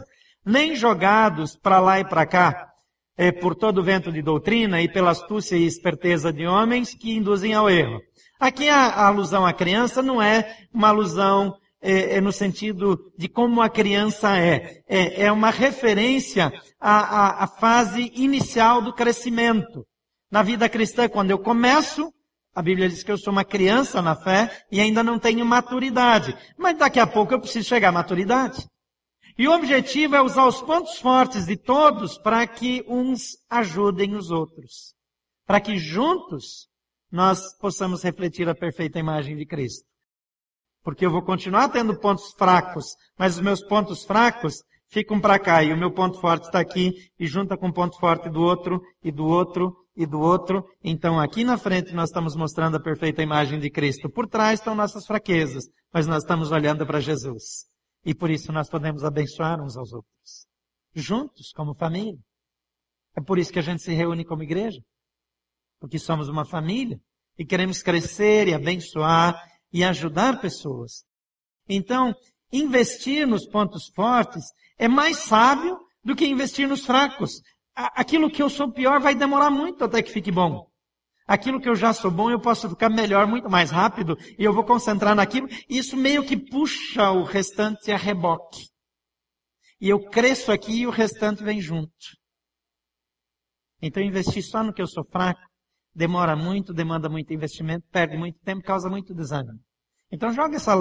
nem 0.46 0.76
jogados 0.76 1.56
para 1.56 1.80
lá 1.80 2.00
e 2.00 2.06
para 2.06 2.26
cá, 2.26 2.75
é, 3.18 3.32
por 3.32 3.56
todo 3.56 3.84
vento 3.84 4.12
de 4.12 4.22
doutrina 4.22 4.82
e 4.82 4.88
pela 4.88 5.12
astúcia 5.12 5.56
e 5.56 5.66
esperteza 5.66 6.32
de 6.32 6.46
homens 6.46 6.94
que 6.94 7.16
induzem 7.16 7.54
ao 7.54 7.70
erro. 7.70 8.02
Aqui 8.40 8.68
a, 8.68 8.88
a 8.88 9.08
alusão 9.08 9.46
à 9.46 9.54
criança 9.54 10.02
não 10.02 10.22
é 10.22 10.58
uma 10.74 10.90
alusão 10.90 11.56
é, 11.82 12.18
é 12.18 12.22
no 12.22 12.32
sentido 12.32 12.98
de 13.18 13.30
como 13.30 13.62
a 13.62 13.70
criança 13.70 14.36
é. 14.38 14.82
É, 14.88 15.26
é 15.26 15.32
uma 15.32 15.52
referência 15.52 16.52
à, 16.80 17.00
à, 17.00 17.44
à 17.44 17.48
fase 17.48 18.12
inicial 18.16 18.82
do 18.82 18.94
crescimento. 18.94 19.86
Na 20.32 20.42
vida 20.42 20.68
cristã, 20.68 21.08
quando 21.08 21.32
eu 21.32 21.40
começo, 21.40 22.12
a 22.54 22.62
Bíblia 22.62 22.90
diz 22.90 23.04
que 23.04 23.12
eu 23.12 23.18
sou 23.18 23.32
uma 23.32 23.46
criança 23.46 24.02
na 24.02 24.16
fé 24.16 24.50
e 24.72 24.82
ainda 24.82 25.04
não 25.04 25.20
tenho 25.20 25.46
maturidade. 25.46 26.36
Mas 26.58 26.78
daqui 26.78 27.00
a 27.00 27.06
pouco 27.08 27.34
eu 27.34 27.40
preciso 27.40 27.68
chegar 27.68 27.90
à 27.90 27.92
maturidade. 27.92 28.66
E 29.38 29.48
o 29.48 29.52
objetivo 29.54 30.16
é 30.16 30.22
usar 30.22 30.48
os 30.48 30.62
pontos 30.62 30.98
fortes 30.98 31.46
de 31.46 31.58
todos 31.58 32.18
para 32.18 32.46
que 32.48 32.86
uns 32.88 33.38
ajudem 33.50 34.16
os 34.16 34.32
outros. 34.32 34.94
Para 35.46 35.60
que 35.60 35.78
juntos 35.78 36.70
nós 37.12 37.54
possamos 37.60 38.02
refletir 38.02 38.48
a 38.48 38.56
perfeita 38.56 38.98
imagem 38.98 39.36
de 39.36 39.46
Cristo. 39.46 39.86
Porque 40.82 41.06
eu 41.06 41.12
vou 41.12 41.22
continuar 41.22 41.70
tendo 41.70 42.00
pontos 42.00 42.32
fracos, 42.38 42.96
mas 43.18 43.36
os 43.36 43.42
meus 43.42 43.62
pontos 43.62 44.06
fracos 44.06 44.56
ficam 44.88 45.20
para 45.20 45.40
cá 45.40 45.64
e 45.64 45.74
o 45.74 45.78
meu 45.78 45.92
ponto 45.92 46.20
forte 46.22 46.46
está 46.46 46.60
aqui 46.60 46.94
e 47.20 47.28
junta 47.28 47.58
com 47.58 47.68
o 47.68 47.74
ponto 47.74 48.00
forte 48.00 48.30
do 48.30 48.42
outro 48.42 48.82
e 49.04 49.12
do 49.12 49.26
outro 49.26 49.76
e 49.98 50.06
do 50.06 50.20
outro. 50.20 50.64
Então 50.82 51.20
aqui 51.20 51.44
na 51.44 51.58
frente 51.58 51.94
nós 51.94 52.10
estamos 52.10 52.36
mostrando 52.36 52.78
a 52.78 52.82
perfeita 52.82 53.22
imagem 53.22 53.60
de 53.60 53.70
Cristo. 53.70 54.10
Por 54.10 54.28
trás 54.28 54.60
estão 54.60 54.76
nossas 54.76 55.06
fraquezas, 55.06 55.66
mas 55.92 56.08
nós 56.08 56.24
estamos 56.24 56.52
olhando 56.52 56.86
para 56.86 57.02
Jesus. 57.02 57.75
E 58.06 58.14
por 58.14 58.30
isso 58.30 58.52
nós 58.52 58.70
podemos 58.70 59.04
abençoar 59.04 59.60
uns 59.60 59.76
aos 59.76 59.92
outros. 59.92 60.48
Juntos, 60.94 61.52
como 61.52 61.74
família. 61.74 62.20
É 63.16 63.22
por 63.22 63.40
isso 63.40 63.52
que 63.52 63.60
a 63.60 63.64
gente 63.64 63.82
se 63.82 63.94
reúne 63.94 64.24
como 64.24 64.44
igreja. 64.44 64.80
Porque 65.80 65.98
somos 65.98 66.30
uma 66.30 66.46
família 66.46 67.02
e 67.38 67.44
queremos 67.44 67.82
crescer 67.82 68.48
e 68.48 68.54
abençoar 68.54 69.42
e 69.74 69.84
ajudar 69.84 70.40
pessoas. 70.40 71.04
Então, 71.68 72.14
investir 72.52 73.28
nos 73.28 73.48
pontos 73.48 73.90
fortes 73.90 74.44
é 74.78 74.88
mais 74.88 75.18
sábio 75.18 75.80
do 76.04 76.16
que 76.16 76.28
investir 76.28 76.68
nos 76.68 76.86
fracos. 76.86 77.42
Aquilo 77.74 78.30
que 78.30 78.42
eu 78.42 78.50
sou 78.50 78.72
pior 78.72 79.02
vai 79.02 79.16
demorar 79.16 79.50
muito 79.50 79.84
até 79.84 80.04
que 80.04 80.12
fique 80.12 80.32
bom. 80.32 80.70
Aquilo 81.28 81.60
que 81.60 81.68
eu 81.68 81.76
já 81.76 81.92
sou 81.92 82.12
bom, 82.12 82.30
eu 82.30 82.40
posso 82.40 82.70
ficar 82.70 82.90
melhor 82.90 83.26
muito 83.26 83.50
mais 83.50 83.72
rápido 83.72 84.16
e 84.38 84.44
eu 84.44 84.54
vou 84.54 84.64
concentrar 84.64 85.16
naquilo. 85.16 85.48
Isso 85.68 85.98
meio 85.98 86.24
que 86.24 86.38
puxa 86.38 87.12
o 87.12 87.24
restante 87.24 87.92
a 87.92 87.98
reboque. 87.98 88.70
E 89.82 89.90
eu 89.90 90.00
cresço 90.10 90.52
aqui 90.52 90.82
e 90.82 90.88
o 90.88 90.92
restante 90.92 91.44
vem 91.44 91.60
junto. 91.60 91.92
Então 93.82 94.02
investir 94.02 94.44
só 94.44 94.64
no 94.64 94.74
que 94.74 94.82
eu 94.82 94.88
sou 94.88 95.04
fraco 95.04 95.42
demora 95.96 96.36
muito, 96.36 96.74
demanda 96.74 97.08
muito 97.08 97.34
investimento, 97.34 97.88
perde 97.90 98.18
muito 98.18 98.38
tempo, 98.42 98.62
causa 98.62 98.90
muito 98.90 99.14
desânimo. 99.16 99.60
Então 100.12 100.34
joga 100.34 100.58
essa 100.58 100.76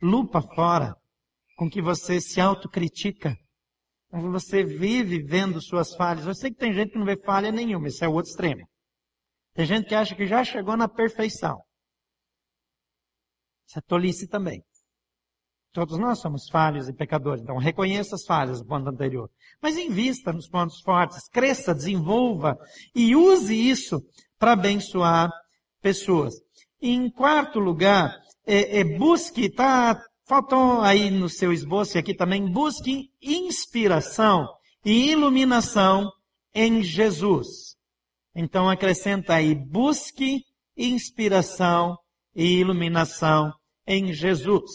lupa 0.00 0.40
fora 0.40 0.94
com 1.56 1.68
que 1.68 1.82
você 1.82 2.20
se 2.20 2.40
autocritica. 2.40 3.36
Você 4.10 4.62
vive 4.62 5.22
vendo 5.22 5.60
suas 5.60 5.94
falhas. 5.96 6.26
Eu 6.26 6.34
sei 6.34 6.50
que 6.50 6.58
tem 6.58 6.72
gente 6.72 6.92
que 6.92 6.98
não 6.98 7.06
vê 7.06 7.16
falha 7.16 7.50
nenhuma, 7.50 7.88
esse 7.88 8.04
é 8.04 8.08
o 8.08 8.12
outro 8.12 8.30
extremo. 8.30 8.62
Tem 9.54 9.66
gente 9.66 9.86
que 9.86 9.94
acha 9.94 10.14
que 10.14 10.26
já 10.26 10.42
chegou 10.44 10.76
na 10.76 10.88
perfeição. 10.88 11.62
Isso 13.66 13.78
é 13.78 13.82
tolice 13.82 14.26
também. 14.26 14.64
Todos 15.72 15.98
nós 15.98 16.20
somos 16.20 16.50
falhos 16.50 16.86
e 16.86 16.92
pecadores, 16.92 17.42
então 17.42 17.56
reconheça 17.56 18.14
as 18.14 18.26
falhas 18.26 18.60
do 18.60 18.66
ponto 18.66 18.86
anterior. 18.90 19.30
Mas 19.60 19.78
invista 19.78 20.30
nos 20.30 20.46
pontos 20.46 20.82
fortes, 20.82 21.26
cresça, 21.28 21.74
desenvolva 21.74 22.58
e 22.94 23.16
use 23.16 23.54
isso 23.54 24.02
para 24.38 24.52
abençoar 24.52 25.30
pessoas. 25.80 26.34
em 26.80 27.08
quarto 27.10 27.60
lugar, 27.60 28.20
é, 28.44 28.80
é, 28.80 28.84
busque, 28.84 29.48
tá, 29.48 29.98
faltou 30.26 30.80
aí 30.80 31.10
no 31.10 31.28
seu 31.28 31.52
esboço 31.52 31.96
e 31.96 31.98
aqui 31.98 32.12
também, 32.12 32.50
busque 32.50 33.10
inspiração 33.22 34.46
e 34.84 35.10
iluminação 35.10 36.10
em 36.54 36.82
Jesus. 36.82 37.76
Então 38.34 38.68
acrescenta 38.68 39.34
aí, 39.34 39.54
busque 39.54 40.42
inspiração 40.76 41.96
e 42.34 42.58
iluminação 42.58 43.52
em 43.86 44.12
Jesus. 44.12 44.70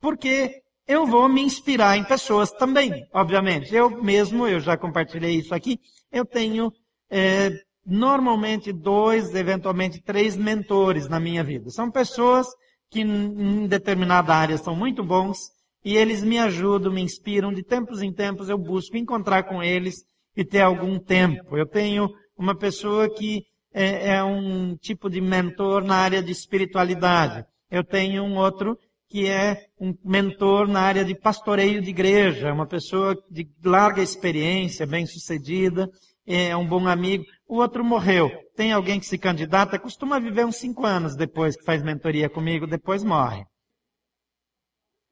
Porque 0.00 0.62
eu 0.86 1.06
vou 1.06 1.28
me 1.28 1.42
inspirar 1.42 1.96
em 1.96 2.04
pessoas 2.04 2.50
também, 2.50 3.06
obviamente. 3.12 3.74
Eu 3.74 4.02
mesmo, 4.02 4.46
eu 4.46 4.60
já 4.60 4.76
compartilhei 4.76 5.36
isso 5.36 5.54
aqui, 5.54 5.78
eu 6.10 6.24
tenho 6.24 6.72
é, 7.10 7.50
normalmente 7.84 8.72
dois, 8.72 9.34
eventualmente 9.34 10.02
três 10.02 10.36
mentores 10.36 11.08
na 11.08 11.20
minha 11.20 11.44
vida. 11.44 11.70
São 11.70 11.90
pessoas 11.90 12.46
que 12.90 13.00
em 13.00 13.66
determinada 13.66 14.34
área 14.34 14.58
são 14.58 14.76
muito 14.76 15.02
bons 15.02 15.38
e 15.84 15.96
eles 15.96 16.22
me 16.22 16.38
ajudam, 16.38 16.92
me 16.92 17.02
inspiram. 17.02 17.52
De 17.52 17.62
tempos 17.62 18.02
em 18.02 18.12
tempos 18.12 18.48
eu 18.48 18.58
busco 18.58 18.96
encontrar 18.96 19.44
com 19.44 19.62
eles 19.62 19.94
e 20.36 20.44
ter 20.44 20.60
algum 20.60 20.98
tempo. 20.98 21.56
Eu 21.56 21.66
tenho 21.66 22.08
uma 22.42 22.56
pessoa 22.56 23.08
que 23.08 23.44
é, 23.72 24.16
é 24.16 24.24
um 24.24 24.76
tipo 24.76 25.08
de 25.08 25.20
mentor 25.20 25.84
na 25.84 25.94
área 25.94 26.20
de 26.20 26.32
espiritualidade. 26.32 27.46
Eu 27.70 27.84
tenho 27.84 28.24
um 28.24 28.36
outro 28.36 28.76
que 29.08 29.28
é 29.28 29.66
um 29.80 29.94
mentor 30.04 30.66
na 30.66 30.80
área 30.80 31.04
de 31.04 31.14
pastoreio 31.14 31.80
de 31.80 31.90
igreja, 31.90 32.52
uma 32.52 32.66
pessoa 32.66 33.16
de 33.30 33.48
larga 33.64 34.02
experiência, 34.02 34.86
bem 34.86 35.06
sucedida, 35.06 35.88
é 36.26 36.56
um 36.56 36.66
bom 36.66 36.88
amigo. 36.88 37.24
O 37.46 37.58
outro 37.58 37.84
morreu. 37.84 38.30
Tem 38.56 38.72
alguém 38.72 38.98
que 38.98 39.06
se 39.06 39.18
candidata, 39.18 39.78
costuma 39.78 40.18
viver 40.18 40.44
uns 40.44 40.56
cinco 40.56 40.84
anos 40.84 41.14
depois 41.14 41.56
que 41.56 41.64
faz 41.64 41.80
mentoria 41.82 42.28
comigo, 42.28 42.66
depois 42.66 43.04
morre. 43.04 43.44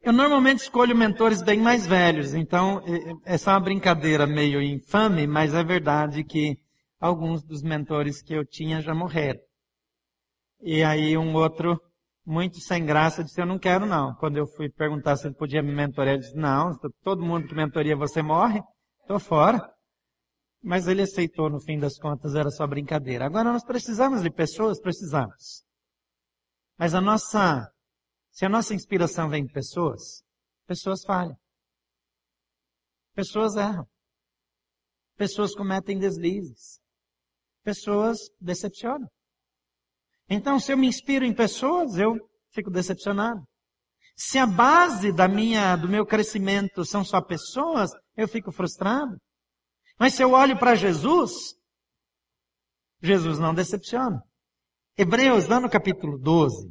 Eu 0.03 0.13
normalmente 0.13 0.63
escolho 0.63 0.97
mentores 0.97 1.43
bem 1.43 1.61
mais 1.61 1.87
velhos, 1.87 2.35
então 2.35 2.83
essa 3.25 3.51
é 3.51 3.55
uma 3.55 3.61
brincadeira 3.61 4.27
meio 4.27 4.61
infame, 4.61 5.27
mas 5.27 5.55
é 5.55 5.63
verdade 5.63 6.25
que 6.25 6.57
alguns 7.01 7.43
dos 7.43 7.63
mentores 7.63 8.23
que 8.23 8.35
eu 8.35 8.45
tinha 8.45 8.83
já 8.83 8.95
morreram. 8.95 9.41
E 10.61 10.85
aí 10.85 11.17
um 11.17 11.35
outro 11.35 11.81
muito 12.25 12.61
sem 12.61 12.85
graça, 12.85 13.25
disse, 13.25 13.41
eu 13.41 13.47
não 13.47 13.59
quero 13.59 13.87
não. 13.87 14.15
Quando 14.17 14.37
eu 14.37 14.47
fui 14.47 14.71
perguntar 14.71 15.17
se 15.17 15.27
ele 15.27 15.35
podia 15.35 15.63
me 15.63 15.75
mentorar, 15.75 16.15
ele 16.15 16.23
disse, 16.23 16.37
não, 16.37 16.79
todo 17.03 17.25
mundo 17.25 17.49
que 17.49 17.55
mentoria 17.55 17.97
você 17.97 18.23
morre, 18.23 18.63
estou 19.01 19.19
fora. 19.19 19.59
Mas 20.63 20.87
ele 20.87 21.03
aceitou, 21.03 21.49
no 21.49 21.59
fim 21.59 21.79
das 21.79 21.99
contas, 21.99 22.35
era 22.35 22.51
só 22.51 22.67
brincadeira. 22.67 23.25
Agora 23.25 23.51
nós 23.51 23.65
precisamos 23.65 24.23
de 24.23 24.31
pessoas, 24.31 24.79
precisamos. 24.79 25.65
Mas 26.79 26.95
a 26.95 27.01
nossa, 27.01 27.67
se 28.31 28.45
a 28.45 28.49
nossa 28.49 28.75
inspiração 28.75 29.31
vem 29.31 29.47
de 29.47 29.53
pessoas, 29.53 30.23
pessoas 30.67 31.03
falham. 31.03 31.37
Pessoas 33.15 33.57
erram. 33.57 33.89
Pessoas 35.17 35.55
cometem 35.55 35.99
deslizes. 35.99 36.80
Pessoas 37.63 38.19
decepcionam. 38.41 39.09
Então, 40.29 40.61
se 40.61 40.73
eu 40.73 40.77
me 40.77 40.87
inspiro 40.87 41.25
em 41.25 41.35
pessoas, 41.35 41.97
eu 41.97 42.17
fico 42.53 42.71
decepcionado. 42.71 43.43
Se 44.17 44.39
a 44.39 44.47
base 44.47 45.13
da 45.13 45.27
minha, 45.27 45.77
do 45.77 45.89
meu 45.89 46.07
crescimento 46.07 46.85
são 46.85 47.05
só 47.05 47.21
pessoas, 47.21 47.91
eu 48.17 48.29
fico 48.29 48.53
frustrado. 48.53 49.17
Mas 49.99 50.15
se 50.15 50.23
eu 50.23 50.33
olho 50.33 50.59
para 50.59 50.75
Jesus, 50.75 51.33
Jesus 53.03 53.39
não 53.39 53.55
decepciona. 53.55 54.23
Hebreus, 54.97 55.47
lá 55.49 55.59
no 55.59 55.71
capítulo 55.71 56.19
12, 56.19 56.71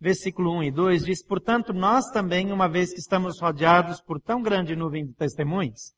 versículo 0.00 0.56
1 0.58 0.62
e 0.64 0.70
2, 0.70 1.04
diz, 1.04 1.24
portanto, 1.24 1.72
nós 1.72 2.10
também, 2.10 2.52
uma 2.52 2.68
vez 2.68 2.92
que 2.92 3.00
estamos 3.00 3.40
rodeados 3.40 4.00
por 4.00 4.20
tão 4.20 4.40
grande 4.40 4.76
nuvem 4.76 5.06
de 5.06 5.12
testemunhas, 5.14 5.92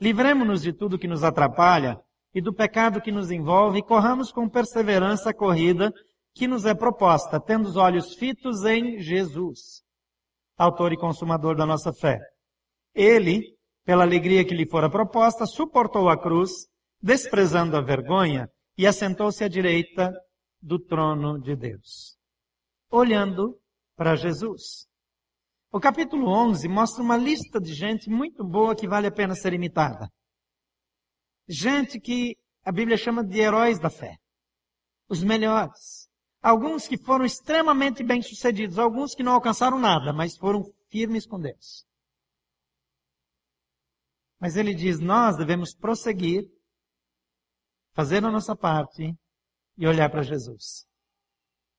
livremos-nos 0.00 0.62
de 0.62 0.72
tudo 0.72 0.98
que 0.98 1.08
nos 1.08 1.24
atrapalha 1.24 2.00
e 2.34 2.40
do 2.40 2.52
pecado 2.52 3.00
que 3.00 3.12
nos 3.12 3.30
envolve 3.30 3.78
e 3.78 3.82
corramos 3.82 4.32
com 4.32 4.48
perseverança 4.48 5.30
a 5.30 5.34
corrida 5.34 5.92
que 6.34 6.46
nos 6.46 6.64
é 6.64 6.74
proposta, 6.74 7.38
tendo 7.40 7.68
os 7.68 7.76
olhos 7.76 8.14
fitos 8.14 8.64
em 8.64 8.98
Jesus, 9.00 9.82
autor 10.56 10.92
e 10.92 10.96
consumador 10.96 11.56
da 11.56 11.66
nossa 11.66 11.92
fé. 11.92 12.18
Ele, 12.94 13.42
pela 13.84 14.02
alegria 14.02 14.44
que 14.44 14.54
lhe 14.54 14.66
fora 14.66 14.90
proposta, 14.90 15.44
suportou 15.46 16.08
a 16.08 16.16
cruz, 16.16 16.50
desprezando 17.00 17.76
a 17.76 17.82
vergonha, 17.82 18.48
e 18.78 18.86
assentou-se 18.86 19.44
à 19.44 19.48
direita 19.48 20.10
do 20.60 20.78
trono 20.78 21.38
de 21.38 21.54
Deus. 21.54 22.16
Olhando 22.90 23.58
para 23.96 24.16
Jesus. 24.16 24.86
O 25.70 25.80
capítulo 25.80 26.28
11 26.28 26.68
mostra 26.68 27.02
uma 27.02 27.16
lista 27.16 27.60
de 27.60 27.74
gente 27.74 28.08
muito 28.08 28.44
boa 28.44 28.74
que 28.74 28.88
vale 28.88 29.06
a 29.06 29.12
pena 29.12 29.34
ser 29.34 29.52
imitada. 29.52 30.08
Gente 31.48 32.00
que 32.00 32.36
a 32.64 32.70
Bíblia 32.70 32.96
chama 32.96 33.24
de 33.24 33.38
heróis 33.38 33.78
da 33.78 33.90
fé. 33.90 34.16
Os 35.08 35.22
melhores. 35.22 36.08
Alguns 36.40 36.88
que 36.88 36.96
foram 36.96 37.24
extremamente 37.24 38.02
bem-sucedidos, 38.02 38.78
alguns 38.78 39.14
que 39.14 39.22
não 39.22 39.32
alcançaram 39.32 39.78
nada, 39.78 40.12
mas 40.12 40.36
foram 40.36 40.64
firmes 40.90 41.26
com 41.26 41.40
Deus. 41.40 41.86
Mas 44.40 44.56
ele 44.56 44.74
diz: 44.74 44.98
nós 44.98 45.36
devemos 45.36 45.72
prosseguir, 45.72 46.44
fazer 47.94 48.24
a 48.24 48.30
nossa 48.30 48.56
parte 48.56 49.14
e 49.78 49.86
olhar 49.86 50.10
para 50.10 50.22
Jesus. 50.22 50.84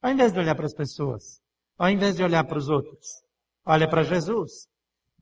Ao 0.01 0.11
invés 0.11 0.31
de 0.31 0.39
olhar 0.39 0.55
para 0.55 0.65
as 0.65 0.73
pessoas, 0.73 1.41
ao 1.77 1.89
invés 1.89 2.15
de 2.15 2.23
olhar 2.23 2.45
para 2.45 2.57
os 2.57 2.69
outros, 2.69 3.05
olha 3.65 3.89
para 3.89 4.03
Jesus. 4.03 4.67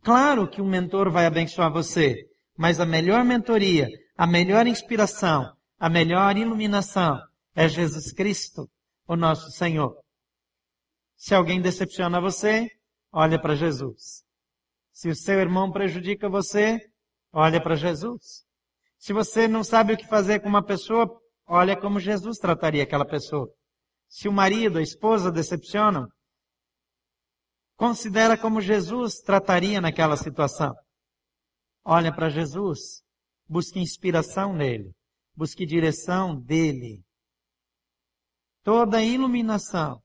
Claro 0.04 0.48
que 0.48 0.62
um 0.62 0.70
mentor 0.70 1.12
vai 1.12 1.26
abençoar 1.26 1.72
você, 1.72 2.16
mas 2.58 2.80
a 2.80 2.86
melhor 2.86 3.24
mentoria, 3.24 3.88
a 4.22 4.28
melhor 4.28 4.68
inspiração, 4.68 5.52
a 5.80 5.90
melhor 5.90 6.38
iluminação 6.38 7.20
é 7.56 7.68
Jesus 7.68 8.14
Cristo 8.14 8.70
o 9.08 9.16
nosso 9.16 9.50
Senhor. 9.50 10.00
Se 11.16 11.34
alguém 11.34 11.60
decepciona 11.60 12.22
você, 12.22 12.70
olha 13.12 13.42
para 13.42 13.56
Jesus. 13.56 14.24
Se 14.94 15.10
o 15.10 15.16
seu 15.16 15.40
irmão 15.40 15.72
prejudica 15.72 16.30
você, 16.30 16.80
olha 17.34 17.60
para 17.60 17.74
Jesus. 17.74 18.46
Se 19.00 19.12
você 19.12 19.48
não 19.48 19.64
sabe 19.64 19.94
o 19.94 19.98
que 19.98 20.06
fazer 20.08 20.40
com 20.40 20.50
uma 20.50 20.64
pessoa, 20.64 21.10
olha 21.48 21.76
como 21.76 22.00
Jesus 22.00 22.38
trataria 22.38 22.84
aquela 22.84 23.08
pessoa. 23.08 23.52
Se 24.08 24.28
o 24.28 24.32
marido, 24.32 24.78
a 24.78 24.84
esposa 24.84 25.32
decepcionam, 25.32 26.08
considera 27.76 28.38
como 28.38 28.62
Jesus 28.62 29.16
trataria 29.16 29.82
naquela 29.82 30.16
situação. 30.16 30.76
Olha 31.84 32.14
para 32.14 32.30
Jesus, 32.30 33.02
busque 33.52 33.80
inspiração 33.80 34.54
nele, 34.54 34.96
busque 35.36 35.66
direção 35.66 36.40
dele. 36.40 37.04
Toda 38.64 39.04
iluminação, 39.04 40.02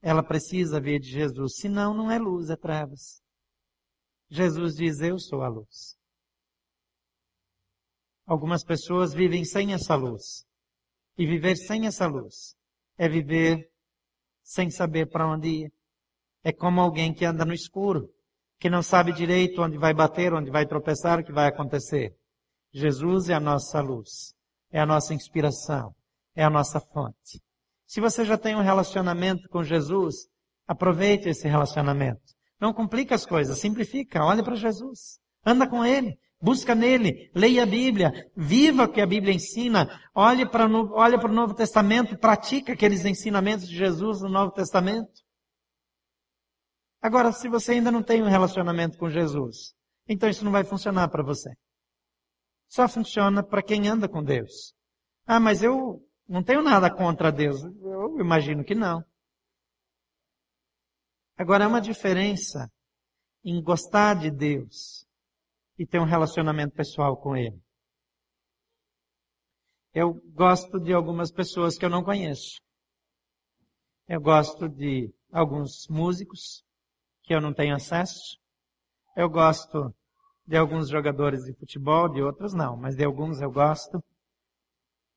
ela 0.00 0.22
precisa 0.22 0.80
vir 0.80 0.98
de 0.98 1.10
Jesus, 1.10 1.56
senão 1.56 1.92
não 1.92 2.10
é 2.10 2.18
luz, 2.18 2.48
é 2.48 2.56
trevas. 2.56 3.22
Jesus 4.30 4.76
diz, 4.76 5.00
eu 5.00 5.18
sou 5.18 5.42
a 5.42 5.48
luz. 5.48 5.94
Algumas 8.24 8.64
pessoas 8.64 9.12
vivem 9.12 9.44
sem 9.44 9.74
essa 9.74 9.94
luz. 9.94 10.46
E 11.18 11.26
viver 11.26 11.56
sem 11.56 11.86
essa 11.86 12.06
luz 12.06 12.56
é 12.96 13.08
viver 13.08 13.70
sem 14.42 14.70
saber 14.70 15.10
para 15.10 15.28
onde 15.28 15.48
ir. 15.64 15.72
É 16.42 16.50
como 16.50 16.80
alguém 16.80 17.12
que 17.12 17.26
anda 17.26 17.44
no 17.44 17.52
escuro, 17.52 18.10
que 18.58 18.70
não 18.70 18.82
sabe 18.82 19.12
direito 19.12 19.60
onde 19.60 19.76
vai 19.76 19.92
bater, 19.92 20.32
onde 20.32 20.50
vai 20.50 20.64
tropeçar, 20.66 21.18
o 21.18 21.24
que 21.24 21.32
vai 21.32 21.46
acontecer. 21.46 22.16
Jesus 22.72 23.28
é 23.28 23.34
a 23.34 23.40
nossa 23.40 23.80
luz, 23.80 24.34
é 24.70 24.80
a 24.80 24.86
nossa 24.86 25.12
inspiração, 25.12 25.94
é 26.34 26.44
a 26.44 26.50
nossa 26.50 26.80
fonte. 26.80 27.42
Se 27.86 28.00
você 28.00 28.24
já 28.24 28.38
tem 28.38 28.54
um 28.54 28.62
relacionamento 28.62 29.48
com 29.48 29.64
Jesus, 29.64 30.28
aproveite 30.66 31.28
esse 31.28 31.48
relacionamento. 31.48 32.22
Não 32.60 32.72
complica 32.72 33.14
as 33.14 33.26
coisas, 33.26 33.58
simplifica, 33.58 34.24
olhe 34.24 34.42
para 34.42 34.54
Jesus. 34.54 35.18
Anda 35.44 35.66
com 35.66 35.84
Ele, 35.84 36.16
busca 36.40 36.74
nele, 36.74 37.30
leia 37.34 37.64
a 37.64 37.66
Bíblia, 37.66 38.12
viva 38.36 38.84
o 38.84 38.92
que 38.92 39.00
a 39.00 39.06
Bíblia 39.06 39.34
ensina, 39.34 39.88
olhe 40.14 40.48
para, 40.48 40.68
olhe 40.68 41.18
para 41.18 41.30
o 41.30 41.34
Novo 41.34 41.54
Testamento, 41.54 42.16
pratica 42.16 42.74
aqueles 42.74 43.04
ensinamentos 43.04 43.68
de 43.68 43.76
Jesus 43.76 44.20
no 44.20 44.28
Novo 44.28 44.52
Testamento. 44.52 45.10
Agora, 47.02 47.32
se 47.32 47.48
você 47.48 47.72
ainda 47.72 47.90
não 47.90 48.02
tem 48.02 48.22
um 48.22 48.28
relacionamento 48.28 48.98
com 48.98 49.08
Jesus, 49.08 49.74
então 50.06 50.28
isso 50.28 50.44
não 50.44 50.52
vai 50.52 50.62
funcionar 50.62 51.08
para 51.08 51.24
você. 51.24 51.50
Só 52.70 52.88
funciona 52.88 53.42
para 53.42 53.64
quem 53.64 53.88
anda 53.88 54.08
com 54.08 54.22
Deus. 54.22 54.72
Ah, 55.26 55.40
mas 55.40 55.60
eu 55.60 56.08
não 56.28 56.40
tenho 56.40 56.62
nada 56.62 56.88
contra 56.88 57.32
Deus. 57.32 57.64
Eu 57.64 58.20
imagino 58.20 58.64
que 58.64 58.76
não. 58.76 59.04
Agora, 61.36 61.64
há 61.64 61.68
uma 61.68 61.80
diferença 61.80 62.70
em 63.44 63.60
gostar 63.60 64.14
de 64.20 64.30
Deus 64.30 65.04
e 65.76 65.84
ter 65.84 65.98
um 65.98 66.04
relacionamento 66.04 66.72
pessoal 66.72 67.16
com 67.16 67.36
Ele. 67.36 67.60
Eu 69.92 70.14
gosto 70.32 70.78
de 70.78 70.92
algumas 70.92 71.32
pessoas 71.32 71.76
que 71.76 71.84
eu 71.84 71.90
não 71.90 72.04
conheço. 72.04 72.60
Eu 74.06 74.20
gosto 74.20 74.68
de 74.68 75.12
alguns 75.32 75.88
músicos 75.88 76.64
que 77.24 77.34
eu 77.34 77.40
não 77.40 77.52
tenho 77.52 77.74
acesso. 77.74 78.38
Eu 79.16 79.28
gosto 79.28 79.92
de 80.50 80.56
alguns 80.56 80.88
jogadores 80.88 81.44
de 81.44 81.52
futebol, 81.54 82.08
de 82.08 82.20
outros 82.20 82.52
não, 82.52 82.76
mas 82.76 82.96
de 82.96 83.04
alguns 83.04 83.40
eu 83.40 83.52
gosto. 83.52 84.02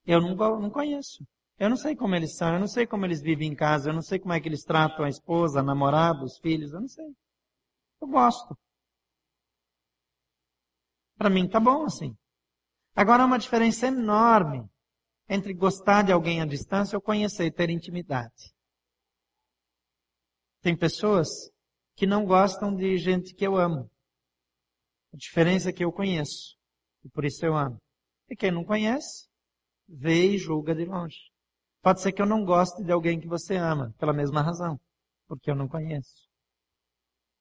Eu 0.05 0.21
não, 0.21 0.35
não 0.35 0.69
conheço. 0.69 1.25
Eu 1.57 1.71
não 1.71 1.75
sei 1.75 1.95
como 1.95 2.13
eles 2.13 2.35
são, 2.37 2.53
eu 2.53 2.59
não 2.59 2.67
sei 2.67 2.85
como 2.85 3.03
eles 3.03 3.19
vivem 3.19 3.51
em 3.51 3.55
casa, 3.55 3.89
eu 3.89 3.93
não 3.95 4.03
sei 4.03 4.19
como 4.19 4.31
é 4.31 4.39
que 4.39 4.47
eles 4.47 4.63
tratam 4.63 5.03
a 5.03 5.09
esposa, 5.09 5.59
a 5.59 5.63
namorada, 5.63 6.23
os 6.23 6.37
filhos, 6.37 6.71
eu 6.71 6.81
não 6.81 6.87
sei. 6.87 7.07
Eu 7.99 8.07
gosto. 8.09 8.55
Para 11.17 11.31
mim 11.31 11.49
tá 11.49 11.59
bom 11.59 11.83
assim. 11.85 12.15
Agora 12.95 13.23
há 13.23 13.25
uma 13.25 13.39
diferença 13.39 13.87
enorme 13.87 14.69
entre 15.27 15.51
gostar 15.55 16.03
de 16.03 16.11
alguém 16.11 16.41
à 16.41 16.45
distância 16.45 16.95
ou 16.95 17.01
conhecer 17.01 17.45
e 17.45 17.51
ter 17.51 17.71
intimidade. 17.71 18.53
Tem 20.61 20.77
pessoas 20.77 21.27
que 21.95 22.05
não 22.05 22.23
gostam 22.23 22.75
de 22.75 22.99
gente 22.99 23.33
que 23.33 23.47
eu 23.47 23.57
amo. 23.57 23.89
A 25.13 25.17
diferença 25.17 25.69
é 25.69 25.73
que 25.73 25.83
eu 25.83 25.91
conheço. 25.91 26.57
E 27.03 27.09
por 27.09 27.23
isso 27.23 27.45
eu 27.45 27.55
amo. 27.55 27.77
E 28.29 28.35
quem 28.35 28.51
não 28.51 28.63
conhece, 28.63 29.27
vê 29.87 30.31
e 30.31 30.37
julga 30.37 30.73
de 30.73 30.85
longe. 30.85 31.31
Pode 31.81 32.01
ser 32.01 32.11
que 32.11 32.21
eu 32.21 32.25
não 32.25 32.43
goste 32.43 32.83
de 32.83 32.91
alguém 32.91 33.19
que 33.19 33.27
você 33.27 33.55
ama, 33.55 33.93
pela 33.99 34.13
mesma 34.13 34.41
razão. 34.41 34.79
Porque 35.27 35.51
eu 35.51 35.55
não 35.55 35.67
conheço. 35.67 36.27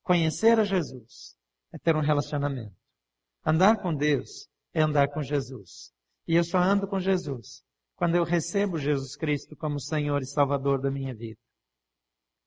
Conhecer 0.03 0.59
a 0.59 0.65
Jesus 0.65 1.37
é 1.73 1.79
ter 1.79 1.97
um 1.97 2.01
relacionamento. 2.01 2.77
Andar 3.45 3.81
com 3.81 3.95
Deus 3.95 4.49
é 4.75 4.83
andar 4.83 5.09
com 5.09 5.23
Jesus. 5.23 5.93
E 6.27 6.35
eu 6.35 6.45
só 6.45 6.59
ando 6.59 6.87
com 6.87 7.01
Jesus 7.01 7.65
quando 7.95 8.17
eu 8.17 8.25
recebo 8.25 8.79
Jesus 8.79 9.17
Cristo 9.17 9.57
como 9.57 9.81
Senhor 9.81 10.21
e 10.21 10.27
Salvador 10.27 10.81
da 10.81 10.91
minha 10.91 11.15
vida. 11.15 11.39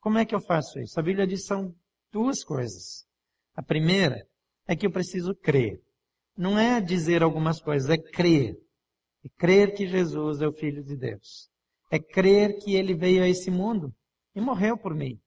Como 0.02 0.18
é 0.18 0.26
que 0.26 0.36
eu 0.36 0.42
faço 0.42 0.80
isso? 0.80 1.00
A 1.00 1.04
Bíblia 1.04 1.26
diz 1.26 1.46
são 1.46 1.74
duas 2.12 2.44
coisas. 2.44 3.08
A 3.56 3.64
primeira 3.64 4.28
é 4.68 4.76
que 4.76 4.86
eu 4.86 4.92
preciso 4.92 5.36
crer. 5.36 5.82
Não 6.38 6.60
é 6.60 6.82
dizer 6.82 7.24
algumas 7.24 7.62
coisas, 7.62 7.90
é 7.90 7.98
crer. 7.98 8.58
É 9.24 9.30
crer 9.38 9.74
que 9.74 9.88
Jesus 9.88 10.42
é 10.42 10.48
o 10.48 10.54
Filho 10.54 10.84
de 10.84 10.96
Deus. 10.96 11.50
É 11.92 12.00
crer 12.00 12.58
que 12.60 12.76
Ele 12.76 12.94
veio 12.94 13.24
a 13.24 13.28
esse 13.28 13.50
mundo 13.50 13.94
e 14.36 14.42
morreu 14.42 14.78
por 14.78 14.94
mim. 14.94 15.20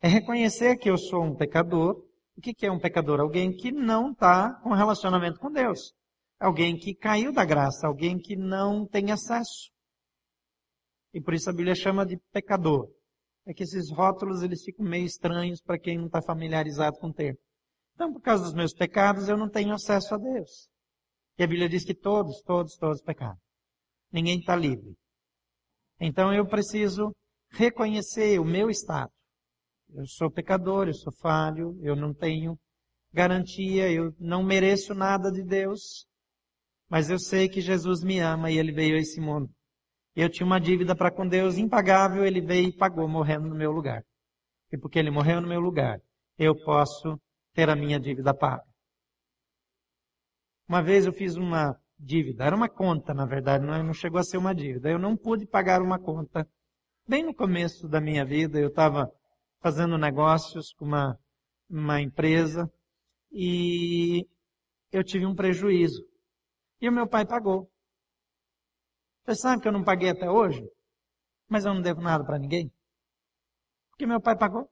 É 0.00 0.08
reconhecer 0.08 0.76
que 0.76 0.90
eu 0.90 0.96
sou 0.96 1.22
um 1.24 1.34
pecador. 1.34 2.04
O 2.36 2.40
que 2.40 2.66
é 2.66 2.70
um 2.70 2.78
pecador? 2.78 3.20
Alguém 3.20 3.54
que 3.54 3.70
não 3.70 4.12
está 4.12 4.54
com 4.62 4.72
relacionamento 4.72 5.38
com 5.38 5.50
Deus. 5.50 5.92
Alguém 6.40 6.76
que 6.76 6.94
caiu 6.94 7.32
da 7.32 7.44
graça, 7.44 7.86
alguém 7.86 8.18
que 8.18 8.34
não 8.34 8.86
tem 8.86 9.12
acesso. 9.12 9.70
E 11.14 11.20
por 11.20 11.34
isso 11.34 11.50
a 11.50 11.52
Bíblia 11.52 11.74
chama 11.74 12.06
de 12.06 12.18
pecador. 12.32 12.88
É 13.46 13.52
que 13.52 13.62
esses 13.62 13.90
rótulos 13.90 14.42
eles 14.42 14.62
ficam 14.64 14.84
meio 14.84 15.04
estranhos 15.04 15.60
para 15.60 15.78
quem 15.78 15.98
não 15.98 16.06
está 16.06 16.22
familiarizado 16.22 16.96
com 16.98 17.08
o 17.08 17.12
termo. 17.12 17.38
Então, 17.94 18.12
por 18.12 18.20
causa 18.20 18.44
dos 18.44 18.54
meus 18.54 18.72
pecados, 18.72 19.28
eu 19.28 19.36
não 19.36 19.48
tenho 19.48 19.72
acesso 19.74 20.14
a 20.14 20.18
Deus. 20.18 20.68
E 21.38 21.44
a 21.44 21.46
Bíblia 21.46 21.68
diz 21.68 21.84
que 21.84 21.94
todos, 21.94 22.40
todos, 22.42 22.76
todos 22.76 23.02
pecaram. 23.02 23.38
Ninguém 24.10 24.38
está 24.38 24.54
livre. 24.54 24.94
Então 25.98 26.32
eu 26.32 26.46
preciso 26.46 27.12
reconhecer 27.50 28.38
o 28.38 28.44
meu 28.44 28.68
estado. 28.68 29.10
Eu 29.94 30.06
sou 30.06 30.30
pecador, 30.30 30.88
eu 30.88 30.94
sou 30.94 31.12
falho, 31.20 31.78
eu 31.82 31.94
não 31.94 32.12
tenho 32.12 32.58
garantia, 33.12 33.90
eu 33.90 34.14
não 34.18 34.42
mereço 34.42 34.94
nada 34.94 35.30
de 35.30 35.42
Deus. 35.42 36.06
Mas 36.88 37.08
eu 37.08 37.18
sei 37.18 37.48
que 37.48 37.60
Jesus 37.60 38.02
me 38.02 38.18
ama 38.18 38.50
e 38.50 38.58
ele 38.58 38.72
veio 38.72 38.96
a 38.96 39.00
esse 39.00 39.20
mundo 39.20 39.50
eu 40.14 40.28
tinha 40.28 40.46
uma 40.46 40.60
dívida 40.60 40.94
para 40.94 41.10
com 41.10 41.26
Deus 41.26 41.56
impagável, 41.56 42.24
ele 42.24 42.40
veio 42.40 42.68
e 42.68 42.76
pagou, 42.76 43.08
morrendo 43.08 43.48
no 43.48 43.54
meu 43.54 43.72
lugar. 43.72 44.04
E 44.70 44.78
porque 44.78 44.98
ele 44.98 45.10
morreu 45.10 45.40
no 45.40 45.48
meu 45.48 45.60
lugar, 45.60 45.98
eu 46.38 46.54
posso 46.64 47.18
ter 47.52 47.68
a 47.68 47.76
minha 47.76 47.98
dívida 48.00 48.34
paga. 48.34 48.64
Uma 50.68 50.82
vez 50.82 51.06
eu 51.06 51.12
fiz 51.12 51.36
uma 51.36 51.78
dívida, 51.98 52.44
era 52.44 52.56
uma 52.56 52.68
conta, 52.68 53.12
na 53.14 53.26
verdade, 53.26 53.64
não, 53.64 53.82
não 53.82 53.92
chegou 53.94 54.18
a 54.18 54.24
ser 54.24 54.38
uma 54.38 54.54
dívida. 54.54 54.90
Eu 54.90 54.98
não 54.98 55.16
pude 55.16 55.46
pagar 55.46 55.82
uma 55.82 55.98
conta. 55.98 56.48
Bem 57.06 57.24
no 57.24 57.34
começo 57.34 57.88
da 57.88 58.00
minha 58.00 58.24
vida, 58.24 58.58
eu 58.58 58.68
estava 58.68 59.10
fazendo 59.60 59.98
negócios 59.98 60.72
com 60.74 60.84
uma, 60.84 61.18
uma 61.68 62.00
empresa 62.00 62.70
e 63.30 64.26
eu 64.90 65.04
tive 65.04 65.26
um 65.26 65.34
prejuízo. 65.34 66.02
E 66.80 66.88
o 66.88 66.92
meu 66.92 67.06
pai 67.06 67.26
pagou. 67.26 67.70
Você 69.24 69.36
sabe 69.36 69.62
que 69.62 69.68
eu 69.68 69.72
não 69.72 69.84
paguei 69.84 70.10
até 70.10 70.28
hoje? 70.28 70.68
Mas 71.48 71.64
eu 71.64 71.74
não 71.74 71.80
devo 71.80 72.00
nada 72.00 72.24
para 72.24 72.38
ninguém? 72.38 72.72
Porque 73.90 74.06
meu 74.06 74.20
pai 74.20 74.36
pagou. 74.36 74.68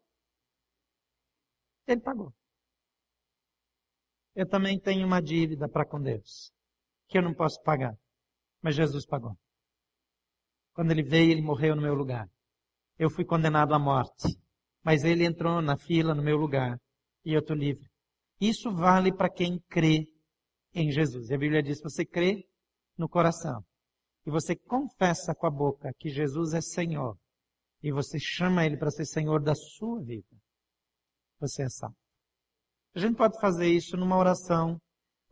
Ele 1.87 2.01
pagou. 2.01 2.35
Eu 4.41 4.49
também 4.49 4.81
tenho 4.81 5.07
uma 5.07 5.21
dívida 5.21 5.69
para 5.69 5.85
com 5.85 6.01
Deus, 6.01 6.51
que 7.07 7.19
eu 7.19 7.23
não 7.23 7.35
posso 7.35 7.61
pagar. 7.63 7.95
Mas 8.63 8.75
Jesus 8.75 9.05
pagou. 9.05 9.37
Quando 10.73 10.93
ele 10.93 11.03
veio, 11.03 11.33
ele 11.33 11.43
morreu 11.43 11.77
no 11.77 11.83
meu 11.83 11.93
lugar. 11.93 12.27
Eu 12.99 13.11
fui 13.11 13.23
condenado 13.23 13.75
à 13.75 13.79
morte. 13.79 14.35
Mas 14.83 15.05
ele 15.05 15.27
entrou 15.27 15.61
na 15.61 15.77
fila 15.77 16.15
no 16.15 16.23
meu 16.23 16.39
lugar. 16.39 16.79
E 17.23 17.35
eu 17.35 17.41
estou 17.41 17.55
livre. 17.55 17.87
Isso 18.41 18.73
vale 18.73 19.15
para 19.15 19.29
quem 19.29 19.61
crê 19.69 20.07
em 20.73 20.91
Jesus. 20.91 21.31
A 21.31 21.37
Bíblia 21.37 21.63
diz: 21.63 21.79
você 21.83 22.07
crê 22.07 22.43
no 22.97 23.11
coração 23.11 23.63
e 24.27 24.31
você 24.31 24.57
confessa 24.57 25.35
com 25.35 25.47
a 25.49 25.51
boca 25.51 25.93
que 25.99 26.09
Jesus 26.09 26.55
é 26.55 26.63
Senhor, 26.63 27.19
e 27.83 27.93
você 27.93 28.19
chama 28.19 28.65
Ele 28.65 28.79
para 28.79 28.91
ser 28.91 29.05
Senhor 29.05 29.43
da 29.43 29.55
sua 29.55 30.03
vida, 30.03 30.35
você 31.39 31.65
é 31.65 31.69
salvo. 31.69 32.00
A 32.95 32.99
gente 32.99 33.17
pode 33.17 33.39
fazer 33.41 33.69
isso 33.69 33.97
numa 33.97 34.17
oração 34.17 34.81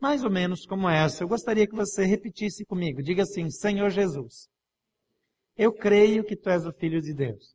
mais 0.01 0.23
ou 0.23 0.31
menos 0.31 0.65
como 0.65 0.89
essa. 0.89 1.23
Eu 1.23 1.27
gostaria 1.27 1.67
que 1.67 1.75
você 1.75 2.05
repetisse 2.05 2.65
comigo. 2.65 3.03
Diga 3.03 3.23
assim: 3.23 3.49
Senhor 3.49 3.89
Jesus, 3.89 4.47
eu 5.57 5.73
creio 5.73 6.23
que 6.23 6.37
tu 6.37 6.49
és 6.49 6.65
o 6.65 6.71
Filho 6.71 7.01
de 7.01 7.13
Deus. 7.13 7.53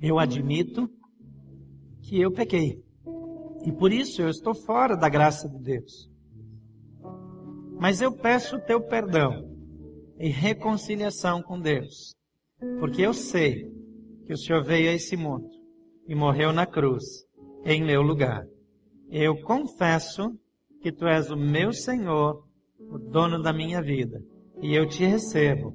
Eu 0.00 0.18
admito 0.18 0.88
que 2.02 2.20
eu 2.20 2.30
pequei. 2.30 2.84
E 3.64 3.72
por 3.72 3.92
isso 3.92 4.22
eu 4.22 4.28
estou 4.28 4.54
fora 4.54 4.96
da 4.96 5.08
graça 5.08 5.48
de 5.48 5.58
Deus. 5.58 6.08
Mas 7.80 8.00
eu 8.00 8.12
peço 8.12 8.56
o 8.56 8.60
teu 8.60 8.80
perdão 8.86 9.48
e 10.18 10.28
reconciliação 10.28 11.42
com 11.42 11.60
Deus, 11.60 12.12
porque 12.80 13.02
eu 13.02 13.14
sei 13.14 13.70
que 14.26 14.32
o 14.32 14.36
Senhor 14.36 14.64
veio 14.64 14.90
a 14.90 14.94
esse 14.94 15.16
mundo 15.16 15.57
e 16.08 16.14
morreu 16.14 16.52
na 16.52 16.66
cruz 16.66 17.04
em 17.64 17.84
meu 17.84 18.00
lugar. 18.00 18.44
Eu 19.10 19.40
confesso 19.42 20.32
que 20.80 20.90
tu 20.90 21.06
és 21.06 21.30
o 21.30 21.36
meu 21.36 21.72
Senhor, 21.72 22.42
o 22.78 22.98
dono 22.98 23.42
da 23.42 23.52
minha 23.52 23.82
vida, 23.82 24.20
e 24.62 24.74
eu 24.74 24.88
te 24.88 25.04
recebo. 25.04 25.74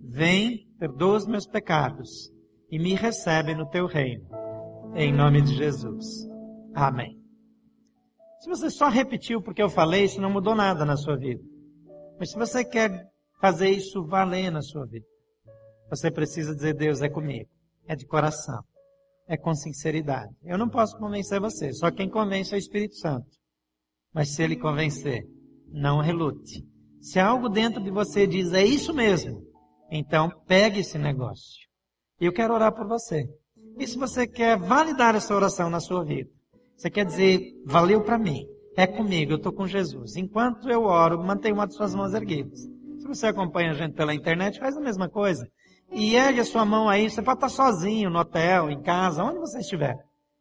Vem, 0.00 0.66
perdoa 0.78 1.16
os 1.16 1.26
meus 1.26 1.46
pecados 1.46 2.32
e 2.70 2.78
me 2.78 2.94
recebe 2.94 3.54
no 3.54 3.68
teu 3.68 3.86
reino. 3.86 4.26
Em 4.94 5.12
nome 5.12 5.42
de 5.42 5.54
Jesus. 5.54 6.28
Amém. 6.74 7.18
Se 8.40 8.48
você 8.48 8.70
só 8.70 8.88
repetiu 8.88 9.42
porque 9.42 9.62
eu 9.62 9.68
falei, 9.68 10.04
isso 10.04 10.20
não 10.20 10.30
mudou 10.30 10.54
nada 10.54 10.84
na 10.84 10.96
sua 10.96 11.16
vida. 11.16 11.42
Mas 12.18 12.30
se 12.30 12.38
você 12.38 12.64
quer 12.64 12.90
fazer 13.40 13.70
isso 13.70 14.04
valer 14.04 14.50
na 14.50 14.62
sua 14.62 14.86
vida, 14.86 15.06
você 15.90 16.10
precisa 16.10 16.54
dizer: 16.54 16.74
Deus 16.74 17.00
é 17.02 17.08
comigo. 17.08 17.48
É 17.86 17.96
de 17.96 18.06
coração. 18.06 18.62
É 19.26 19.36
com 19.36 19.54
sinceridade. 19.54 20.34
Eu 20.42 20.58
não 20.58 20.68
posso 20.68 20.98
convencer 20.98 21.40
você, 21.40 21.72
só 21.72 21.90
quem 21.90 22.10
convence 22.10 22.52
é 22.52 22.56
o 22.56 22.58
Espírito 22.58 22.96
Santo. 22.96 23.26
Mas 24.12 24.30
se 24.30 24.42
ele 24.42 24.56
convencer, 24.56 25.24
não 25.68 26.00
relute. 26.00 26.62
Se 27.00 27.18
algo 27.18 27.48
dentro 27.48 27.82
de 27.82 27.90
você 27.90 28.26
diz 28.26 28.52
é 28.52 28.64
isso 28.64 28.94
mesmo, 28.94 29.42
então 29.90 30.30
pegue 30.46 30.80
esse 30.80 30.98
negócio. 30.98 31.64
Eu 32.20 32.32
quero 32.32 32.54
orar 32.54 32.74
por 32.74 32.86
você. 32.86 33.26
E 33.78 33.86
se 33.86 33.98
você 33.98 34.26
quer 34.26 34.58
validar 34.58 35.14
essa 35.14 35.34
oração 35.34 35.68
na 35.68 35.80
sua 35.80 36.04
vida, 36.04 36.30
você 36.76 36.90
quer 36.90 37.04
dizer, 37.04 37.40
valeu 37.66 38.02
para 38.02 38.18
mim, 38.18 38.46
é 38.76 38.86
comigo, 38.86 39.32
eu 39.32 39.36
estou 39.36 39.52
com 39.52 39.66
Jesus. 39.66 40.16
Enquanto 40.16 40.68
eu 40.68 40.82
oro, 40.84 41.22
mantenha 41.22 41.54
uma 41.54 41.66
de 41.66 41.74
suas 41.74 41.94
mãos 41.94 42.14
erguidas. 42.14 42.60
Se 42.60 43.06
você 43.06 43.26
acompanha 43.26 43.70
a 43.70 43.74
gente 43.74 43.94
pela 43.94 44.14
internet, 44.14 44.58
faz 44.58 44.76
a 44.76 44.80
mesma 44.80 45.08
coisa. 45.08 45.46
E 45.94 46.16
ergue 46.16 46.40
a 46.40 46.44
sua 46.44 46.64
mão 46.64 46.88
aí, 46.88 47.08
você 47.08 47.22
pode 47.22 47.36
estar 47.36 47.48
sozinho, 47.48 48.10
no 48.10 48.18
hotel, 48.18 48.68
em 48.68 48.82
casa, 48.82 49.22
onde 49.22 49.38
você 49.38 49.60
estiver. 49.60 49.96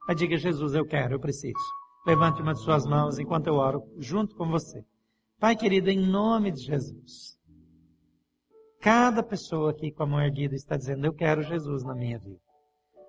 Mas 0.07 0.17
diga, 0.17 0.35
Jesus, 0.35 0.73
eu 0.73 0.83
quero, 0.83 1.13
eu 1.13 1.19
preciso. 1.19 1.53
Levante 2.07 2.41
uma 2.41 2.53
de 2.53 2.61
suas 2.61 2.85
mãos 2.85 3.19
enquanto 3.19 3.47
eu 3.47 3.55
oro 3.55 3.83
junto 3.97 4.35
com 4.35 4.49
você. 4.49 4.83
Pai 5.39 5.55
querido, 5.55 5.91
em 5.91 5.99
nome 5.99 6.51
de 6.51 6.61
Jesus. 6.61 7.37
Cada 8.81 9.21
pessoa 9.21 9.69
aqui 9.69 9.91
com 9.91 10.03
a 10.03 10.07
mão 10.07 10.21
erguida 10.21 10.55
está 10.55 10.75
dizendo, 10.75 11.05
eu 11.05 11.13
quero 11.13 11.43
Jesus 11.43 11.83
na 11.83 11.93
minha 11.93 12.17
vida. 12.17 12.39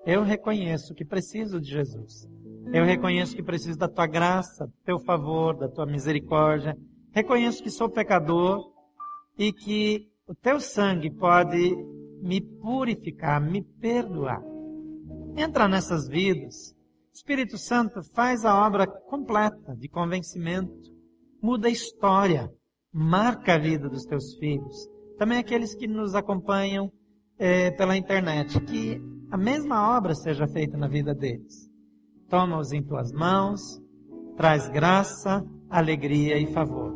Eu 0.05 0.23
reconheço 0.23 0.95
que 0.95 1.05
preciso 1.05 1.59
de 1.59 1.71
Jesus. 1.71 2.29
Eu 2.73 2.85
reconheço 2.85 3.35
que 3.35 3.43
preciso 3.43 3.79
da 3.79 3.89
tua 3.89 4.07
graça, 4.07 4.67
do 4.67 4.75
teu 4.85 4.99
favor, 4.99 5.57
da 5.57 5.69
tua 5.69 5.87
misericórdia. 5.87 6.77
Reconheço 7.11 7.63
que 7.63 7.71
sou 7.71 7.89
pecador 7.89 8.71
e 9.39 9.51
que 9.51 10.09
o 10.29 10.35
teu 10.35 10.61
sangue 10.61 11.11
pode 11.11 11.75
me 12.25 12.41
purificar, 12.41 13.39
me 13.39 13.63
perdoar. 13.63 14.43
Entra 15.37 15.69
nessas 15.69 16.09
vidas. 16.09 16.75
Espírito 17.13 17.59
Santo 17.59 18.03
faz 18.15 18.47
a 18.47 18.67
obra 18.67 18.87
completa 18.87 19.77
de 19.77 19.89
convencimento. 19.89 20.91
Muda 21.43 21.69
a 21.69 21.71
história. 21.71 22.51
Marca 22.91 23.55
a 23.55 23.59
vida 23.59 23.91
dos 23.91 24.05
teus 24.07 24.35
filhos. 24.39 24.89
Também 25.19 25.39
aqueles 25.39 25.75
que 25.75 25.87
nos 25.87 26.15
acompanham 26.15 26.91
é, 27.39 27.71
pela 27.73 27.97
internet. 27.97 28.59
Que 28.65 28.99
a 29.31 29.37
mesma 29.37 29.95
obra 29.95 30.15
seja 30.15 30.49
feita 30.49 30.79
na 30.79 30.89
vida 30.89 31.15
deles. 31.15 31.69
Toma-os 32.31 32.73
em 32.73 32.83
tuas 32.83 33.13
mãos, 33.13 33.61
traz 34.37 34.67
graça, 34.69 35.45
alegria 35.69 36.39
e 36.39 36.47
favor. 36.47 36.95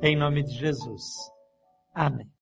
Em 0.00 0.16
nome 0.16 0.44
de 0.44 0.52
Jesus. 0.52 1.02
Amém. 1.92 2.30